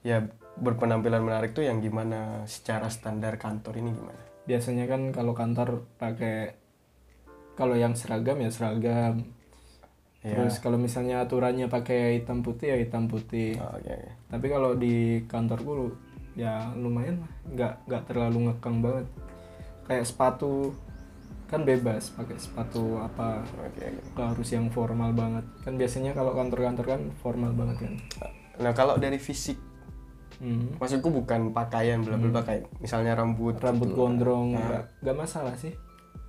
[0.01, 0.22] Ya
[0.55, 4.22] berpenampilan menarik tuh yang gimana secara standar kantor ini gimana?
[4.49, 6.57] biasanya kan kalau kantor pakai
[7.53, 9.28] kalau yang seragam ya seragam
[10.18, 10.34] Ya.
[10.34, 14.09] terus kalau misalnya aturannya pakai hitam putih ya hitam putih Oh, Oke oke.
[14.26, 15.94] tapi kalau di kantorku
[16.34, 19.07] ya lumayan lah nggak nggak terlalu ngekang banget
[19.89, 20.76] kayak sepatu
[21.49, 23.86] kan bebas pakai sepatu apa oke.
[24.12, 27.95] nggak harus yang formal banget kan biasanya kalau kantor-kantor kan formal banget kan
[28.59, 29.55] Nah kalau dari fisik,
[30.39, 30.78] Hmm.
[30.78, 33.59] maksudku bukan pakaian bla bla kayak misalnya rambut.
[33.59, 33.99] rambut gitu.
[33.99, 35.74] gondrong Nah, nggak nggak masalah sih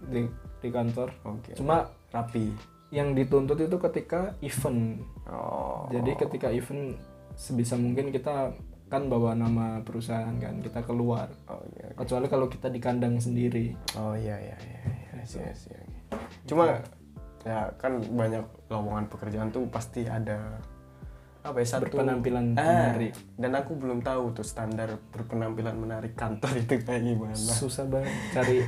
[0.02, 0.26] di
[0.58, 1.54] di kantor Oke.
[1.54, 2.50] cuma rapi.
[2.90, 5.86] yang dituntut itu ketika event Oh.
[5.90, 6.98] jadi ketika event
[7.34, 8.50] sebisa mungkin kita
[8.90, 11.94] kan bawa nama perusahaan kan kita keluar Oh iya.
[11.94, 14.82] kecuali kalau kita di kandang sendiri Oh iya iya iya
[15.14, 15.78] iya sih sih.
[16.44, 16.82] Cuma
[17.40, 20.58] ya kan banyak lowongan pekerjaan tuh pasti ada
[21.40, 23.14] apa ya satu Berpenampilan Ah, menarik.
[23.34, 27.38] Dan aku belum tahu tuh standar berpenampilan menarik kantor itu kayak gimana.
[27.38, 28.60] susah banget cari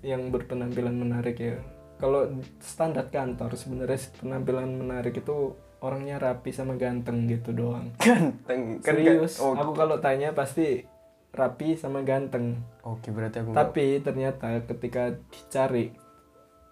[0.00, 1.58] yang berpenampilan menarik ya
[1.98, 2.30] kalau
[2.62, 9.38] standar kantor sebenarnya penampilan menarik itu orangnya rapi sama ganteng gitu doang Ganteng kan serius
[9.38, 10.82] kan- oh, aku kalau tanya pasti
[11.30, 15.94] rapi sama ganteng Oke berarti aku tapi ternyata ketika dicari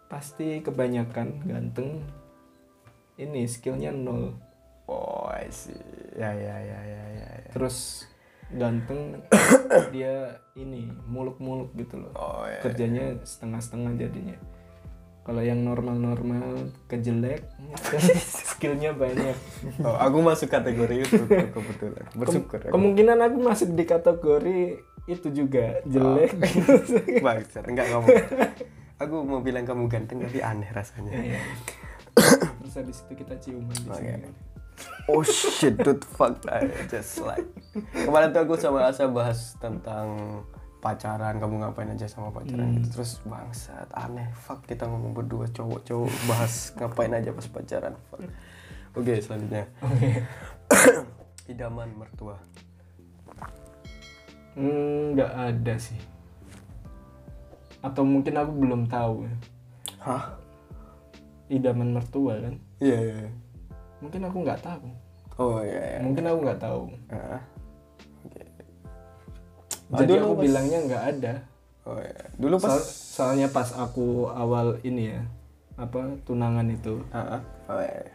[0.07, 2.03] pasti kebanyakan ganteng
[3.17, 4.37] ini skillnya nol
[4.87, 5.75] Oh I see.
[6.15, 7.27] Ya ya ya ya ya.
[7.41, 7.51] ya.
[7.51, 8.07] terus
[8.49, 9.19] ganteng
[9.91, 12.63] dia ini muluk-muluk gitu loh Oh ya.
[12.63, 14.39] kerjanya setengah-setengah jadinya
[15.23, 17.43] kalau yang normal-normal kejelek
[18.57, 19.37] skillnya banyak
[19.87, 22.07] Oh, aku masuk kategori itu kebetulan.
[22.17, 22.59] Bersyukur.
[22.65, 24.59] Kem- kemungkinan aku masuk di kategori
[25.07, 26.33] itu juga jelek
[27.27, 28.07] Baik, enggak kamu.
[28.97, 31.13] Aku mau bilang kamu ganteng tapi aneh rasanya.
[32.17, 34.01] Terus habis itu kita ciuman di Oke.
[34.01, 34.31] sini
[35.09, 37.47] Oh shit, dude, fuck I just like.
[37.95, 40.43] Kemarin tuh aku sama Asa bahas tentang
[40.79, 43.01] pacaran, kamu ngapain aja sama pacaran gitu.
[43.01, 47.95] Terus bangsat, aneh, fuck kita ngomong berdua cowok-cowok bahas ngapain aja pas pacaran.
[48.09, 48.23] Fuck.
[48.97, 49.65] Oke, selanjutnya.
[49.83, 50.11] oke
[51.53, 52.37] Idaman mertua.
[54.57, 56.01] Hmm, nggak ada sih
[57.85, 59.35] atau mungkin aku belum tahu ya.
[60.03, 60.25] Hah?
[61.47, 63.15] idaman mertua kan Iya, iya.
[63.23, 63.31] iya.
[64.03, 64.87] mungkin aku nggak tahu
[65.39, 65.99] Oh iya, iya.
[66.03, 67.39] mungkin aku nggak tahu Ah.
[69.89, 71.35] Jadi Dulu aku pas- bilangnya nggak ada
[71.85, 72.25] Oh iya.
[72.35, 75.23] Dulu pas Soal- soalnya pas aku awal ini ya
[75.77, 77.39] apa tunangan itu ah.
[77.67, 78.09] Oh iya.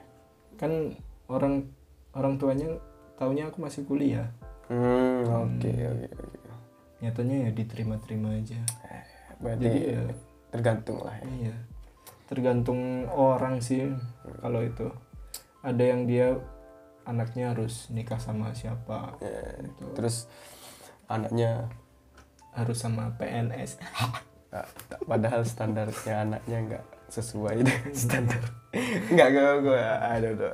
[0.55, 0.91] kan
[1.25, 1.69] orang
[2.11, 2.67] orang tuanya
[3.15, 4.27] taunya aku masih kuliah
[4.65, 6.39] Hmm, oke oke oke.
[6.99, 8.59] nyatanya ya diterima-terima aja
[9.37, 10.03] Berarti Jadi ya
[10.49, 11.25] tergantung lah ya.
[11.39, 11.55] iya
[12.25, 13.91] tergantung orang sih
[14.37, 14.87] kalau itu
[15.59, 16.35] ada yang dia
[17.03, 19.59] anaknya harus nikah sama siapa Ya,
[19.93, 20.25] Terus
[21.07, 21.69] anaknya
[22.51, 24.21] harus sama PNS ah,
[25.09, 28.41] padahal standarnya anaknya nggak sesuai dengan standar.
[29.11, 30.53] Nggak gue gue aduh, aduh.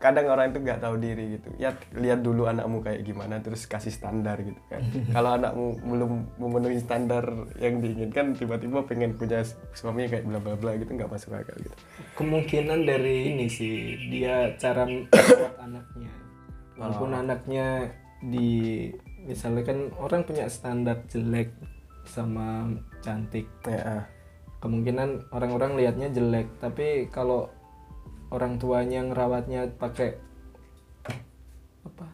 [0.00, 1.48] kadang orang itu nggak tahu diri gitu.
[1.60, 4.80] Ya lihat dulu anakmu kayak gimana terus kasih standar gitu kan.
[5.14, 7.26] Kalau anakmu belum memenuhi standar
[7.60, 9.44] yang diinginkan tiba-tiba pengen punya
[9.76, 11.76] suami kayak bla bla bla gitu nggak masuk akal gitu.
[12.16, 16.10] Kemungkinan dari ini sih dia cara merawat anaknya.
[16.80, 17.92] Walaupun anaknya
[18.24, 18.88] di
[19.30, 21.54] misalnya kan orang punya standar jelek
[22.02, 22.66] sama
[23.00, 24.02] cantik ya
[24.58, 27.48] kemungkinan orang-orang lihatnya jelek tapi kalau
[28.28, 30.18] orang tuanya ngerawatnya pakai
[31.80, 32.06] apa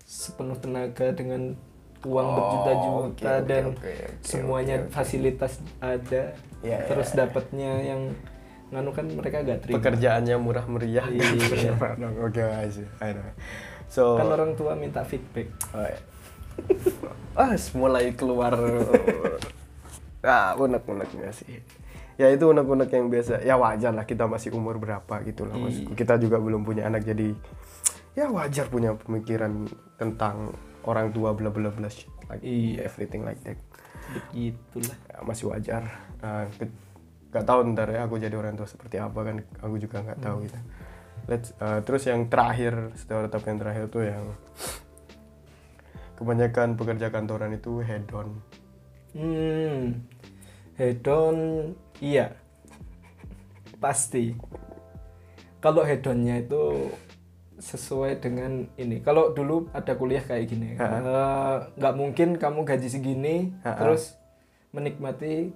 [0.00, 1.56] sepenuh tenaga dengan
[2.00, 4.92] uang Oh, berjuta-juta oke, dan oke, oke, semuanya oke, oke.
[4.94, 5.52] fasilitas
[5.82, 7.22] ada Ya, terus ya.
[7.22, 8.02] dapatnya yang
[8.70, 11.74] nganu kan mereka gak terima pekerjaannya murah meriah Iya.
[12.98, 13.32] oke know.
[13.88, 15.98] so kan orang tua minta feedback Oh, iya.
[17.38, 18.54] ah mulai keluar.
[20.20, 21.62] Ah unek-unek nggak sih.
[22.18, 23.40] Ya itu unek-unek yang biasa.
[23.46, 25.54] Ya wajar lah kita masih umur berapa gitu lah.
[25.54, 25.94] Maksudku.
[25.94, 27.34] kita juga belum punya anak jadi
[28.18, 30.50] ya wajar punya pemikiran tentang
[30.82, 32.90] orang tua bla bla bla shit like Iya.
[32.90, 33.54] everything like that.
[34.34, 34.98] Begitulah.
[35.06, 35.86] Ya, masih wajar.
[37.28, 40.48] Nggak tahu ntar ya aku jadi orang tua seperti apa kan aku juga nggak tahu
[40.48, 40.58] gitu.
[41.28, 44.24] Let's, ah, terus yang terakhir stereotip yang terakhir tuh yang
[46.18, 48.42] kebanyakan pekerja kantoran itu hedon
[49.14, 50.02] hmm
[50.78, 51.36] hedon
[51.98, 52.38] iya.
[53.82, 54.34] Pasti.
[55.58, 56.90] Kalau hedonnya itu
[57.58, 59.02] sesuai dengan ini.
[59.02, 63.82] Kalau dulu ada kuliah kayak gini eh, nggak mungkin kamu gaji segini Ha-ha.
[63.82, 64.14] terus
[64.70, 65.50] menikmati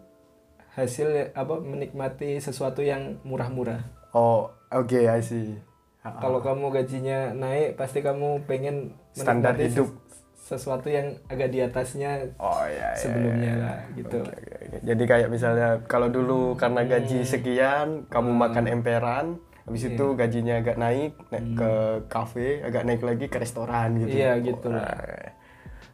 [0.75, 3.87] hasil apa menikmati sesuatu yang murah-murah.
[4.11, 5.55] Oh oke I see.
[6.03, 10.02] Kalau kamu gajinya naik pasti kamu pengen Standar hidup.
[10.43, 13.63] Ses- sesuatu yang agak di atasnya oh iya, iya, sebelumnya iya.
[13.63, 14.77] lah gitu Oke, oke, oke.
[14.83, 19.27] jadi kayak misalnya kalau dulu karena gaji sekian kamu makan emperan
[19.63, 21.73] habis itu gajinya agak naik naik ke
[22.11, 24.91] kafe agak naik lagi ke restoran gitu Iya, gitu lah.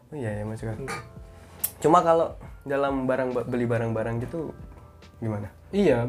[0.08, 0.88] oh iya ya akal.
[1.84, 2.32] cuma kalau
[2.64, 4.56] dalam barang beli barang-barang gitu
[5.20, 6.08] gimana Iya,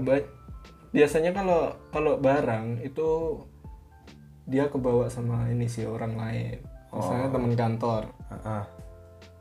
[0.96, 3.44] biasanya kalau kalau barang itu
[4.48, 6.58] dia kebawa sama ini sih orang lain.
[6.90, 8.04] Misalnya teman kantor.
[8.30, 8.66] Ah.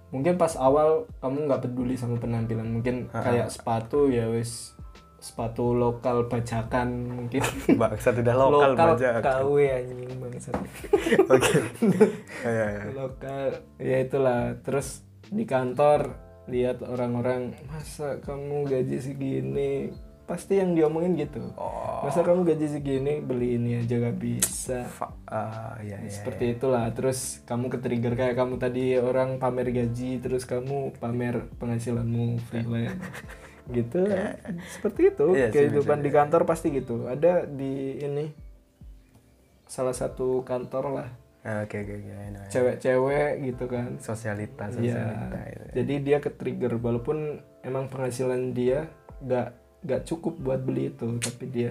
[0.09, 4.73] Mungkin pas awal kamu nggak peduli sama penampilan, mungkin kayak sepatu ya wis
[5.19, 7.43] sepatu lokal bajakan mungkin.
[7.83, 10.55] Bangsa tidak lokal, baja KW anjing bangsat.
[11.35, 11.55] oke.
[12.47, 12.83] Ya, ya.
[12.95, 13.47] lokal
[13.83, 14.57] ya itulah.
[14.63, 16.15] Terus di kantor
[16.49, 19.93] lihat orang-orang masa kamu gaji segini
[20.29, 21.41] pasti yang diomongin gitu.
[21.57, 22.05] Oh.
[22.05, 24.85] masa kamu gaji segini beli ini aja gak bisa.
[24.87, 26.87] Fa- ah, ya, ya, seperti itulah.
[26.93, 32.95] Terus kamu ke trigger kayak kamu tadi orang pamer gaji terus kamu pamer penghasilanmu freelance.
[33.69, 34.33] Gitu lah.
[34.73, 35.27] seperti itu.
[35.37, 37.05] Iya sih, kehidupan di kantor pasti gitu.
[37.05, 38.33] Ada di ini
[39.69, 41.09] salah satu kantor lah.
[41.45, 42.09] Ah, oke oke oke.
[42.09, 42.45] Ya.
[42.49, 44.01] cewek-cewek gitu kan.
[44.01, 44.73] Sosialita Iya.
[44.73, 45.65] sosialita itu.
[45.85, 48.89] Jadi dia ke trigger walaupun emang penghasilan dia
[49.21, 51.71] nggak nggak cukup buat beli itu, tapi dia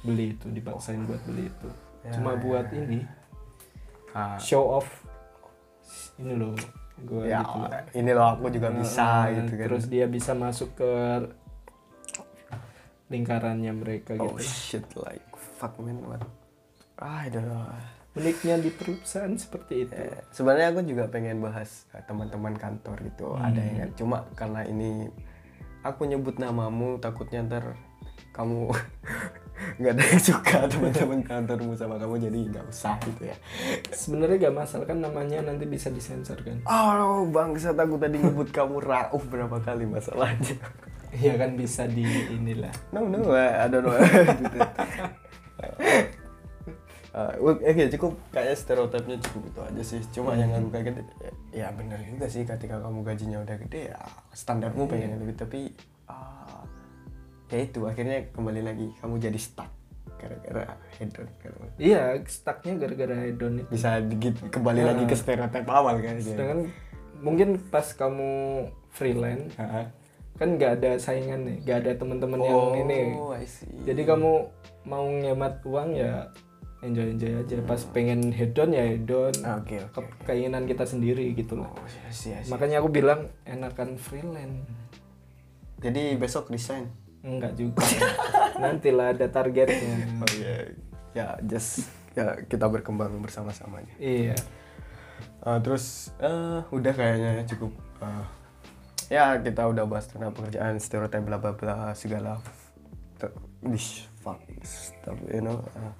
[0.00, 1.68] beli itu dipaksain buat beli itu.
[2.10, 3.02] Cuma buat ini
[4.10, 4.88] Ah, show off
[6.16, 6.56] ini loh
[6.98, 7.70] gue ya gitu loh.
[7.92, 10.90] ini loh aku juga bisa Nah, gitu kan Terus dia bisa masuk ke
[13.08, 14.42] lingkarannya mereka oh gitu.
[14.42, 15.22] shit like
[15.54, 16.20] fuck man what
[16.98, 17.64] ah, I don't know
[18.10, 19.94] Uniknya di perusahaan seperti itu.
[19.94, 23.46] Eh, sebenarnya aku juga pengen bahas eh, teman-teman kantor gitu Hmm.
[23.46, 25.06] ada yang cuma karena ini
[25.82, 27.64] aku nyebut namamu takutnya ntar
[28.32, 28.70] kamu
[29.82, 33.36] nggak ada yang suka teman-teman kantormu sama kamu jadi nggak usah gitu ya
[33.90, 36.62] Sebenarnya gak masalah kan namanya nanti bisa disensor kan.
[36.62, 40.54] oh bangsat aku tadi nyebut kamu Rauf berapa kali masalahnya
[41.10, 42.70] Iya kan bisa di inilah.
[42.94, 43.96] no no I don't know
[44.42, 44.58] Gitu.
[47.18, 51.02] Eh, oke cukup kayak stereotipnya cukup itu aja sih cuma yang aku kaget
[51.50, 53.98] ya, benar juga sih ketika kamu gajinya udah gede ya
[54.30, 55.74] standarmu pengen yang lebih tapi
[56.06, 56.62] ah,
[57.50, 59.66] ya itu akhirnya kembali lagi kamu jadi stuck
[60.18, 61.50] gara-gara hedon kan.
[61.78, 63.70] Iya, stucknya gara-gara hedon itu.
[63.70, 66.60] bisa gitu kembali lagi ke stereotip awal kan Sedangkan
[67.18, 68.30] mungkin pas kamu
[68.94, 69.86] freelance Heeh.
[70.38, 73.18] kan nggak ada saingan nih, nggak ada teman-teman yang oh ini.
[73.34, 73.66] I see.
[73.82, 74.30] Jadi kamu
[74.86, 76.30] mau ngemat uang ya
[76.80, 77.56] enjoy enjoy aja.
[77.66, 79.34] Pas pengen hedon ya hedon.
[79.58, 81.70] Oke oke Ke- Keinginan kita sendiri gitu lah.
[81.70, 82.50] oh see, I see.
[82.50, 84.66] Makanya aku bilang enakan freelance.
[85.78, 86.90] jadi besok desain
[87.22, 87.82] Enggak juga.
[88.62, 90.22] Nantilah ada targetnya.
[90.22, 90.54] Oh iya,
[91.14, 93.94] ya just ya kita berkembang bersama-sama aja.
[93.98, 94.36] Iya.
[95.42, 97.74] Uh, terus eh, udah kayaknya cukup.
[98.02, 98.26] uh,
[99.10, 102.38] ya kita udah bahas tentang pekerjaan, stereotip bla bla bla segala.
[103.58, 105.58] Dish, fuck stuff, you know.
[105.74, 105.90] Uh,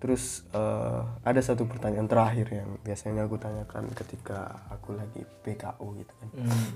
[0.00, 6.12] terus eh, ada satu pertanyaan terakhir yang biasanya aku tanyakan ketika aku lagi PKO gitu
[6.16, 6.28] kan.
[6.34, 6.70] Hmm,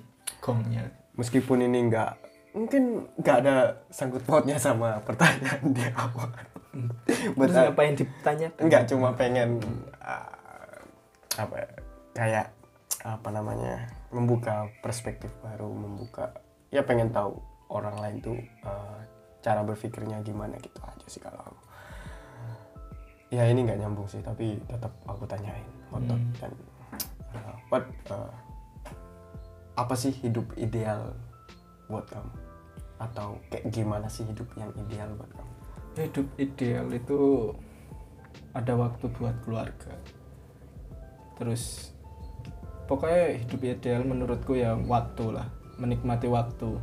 [0.45, 0.85] gongnya
[1.16, 2.12] meskipun ini nggak
[2.55, 6.31] mungkin nggak ada sangkut pautnya sama pertanyaan di awal.
[7.39, 8.62] But, terus uh, apa yang ditanyakan?
[8.66, 9.62] Nggak cuma pengen
[10.03, 10.79] uh,
[11.39, 11.68] apa ya,
[12.14, 12.47] kayak
[13.05, 16.35] apa namanya membuka perspektif baru membuka
[16.72, 17.37] ya pengen tahu
[17.70, 18.99] orang lain tuh uh,
[19.45, 21.63] cara berpikirnya gimana gitu aja sih kalau aku
[23.35, 26.32] ya ini nggak nyambung sih tapi tetap aku tanyain otot Hmm.
[26.39, 26.53] dan
[27.35, 28.30] uh, what uh,
[29.74, 31.14] apa sih hidup ideal
[31.91, 32.30] buat kamu?
[33.03, 35.53] Atau kayak gimana sih hidup yang ideal buat kamu?
[35.99, 37.18] Hidup ideal itu
[38.55, 39.95] ada waktu buat keluarga.
[41.35, 41.91] Terus
[42.87, 46.78] pokoknya hidup ideal menurutku ya waktu lah menikmati waktu.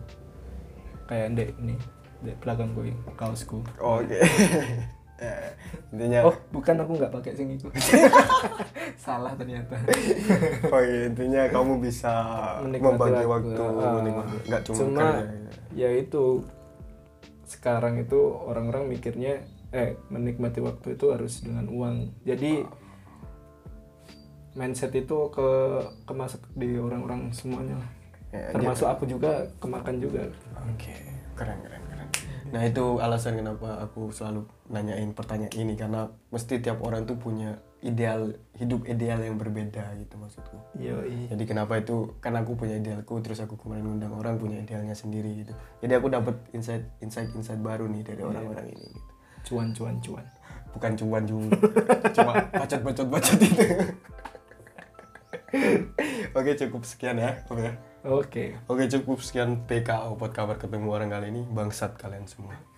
[1.08, 1.76] Kayak ndek ini
[2.24, 3.64] ndek belakang gue kaosku.
[3.80, 4.20] Oke.
[4.20, 4.28] Ya,
[5.94, 7.70] intinya oh bukan aku nggak pakai sing itu
[9.06, 9.78] salah ternyata
[10.74, 12.14] oh iya, intinya kamu bisa
[12.66, 13.54] Menikmati membagi waktu.
[13.54, 15.36] waktu, menikmati nggak cuma, Cuma- gitu.
[15.78, 16.24] ya itu
[17.46, 22.66] sekarang itu orang-orang mikirnya eh menikmati waktu itu harus dengan uang jadi
[24.52, 25.48] mindset itu ke
[26.04, 27.80] kemasuk di orang-orang semuanya.
[28.32, 30.24] Ya, termasuk aku juga kemakan juga
[30.72, 30.96] Oke,
[31.36, 31.81] keren keren keren.
[32.52, 37.64] Nah itu alasan kenapa aku selalu nanyain pertanyaan ini karena mesti tiap orang tuh punya
[37.82, 40.60] ideal hidup ideal yang berbeda gitu maksudku.
[40.78, 42.14] iya Jadi kenapa itu?
[42.22, 45.54] Karena aku punya idealku, terus aku kemarin undang orang punya idealnya sendiri gitu.
[45.82, 48.88] Jadi aku dapat insight insight insight baru nih dari orang-orang ini.
[48.92, 49.00] Gitu.
[49.42, 50.26] cuan cuan cuan
[50.72, 51.52] Bukan cuman juga,
[52.16, 53.66] cuma bacot bacot bacot itu.
[56.38, 57.44] Oke cukup sekian ya.
[57.52, 57.91] Oke.
[58.06, 62.71] Oke Oke cukup sekian PKO buat kabar ketemu orang kali ini bangsat kalian semua.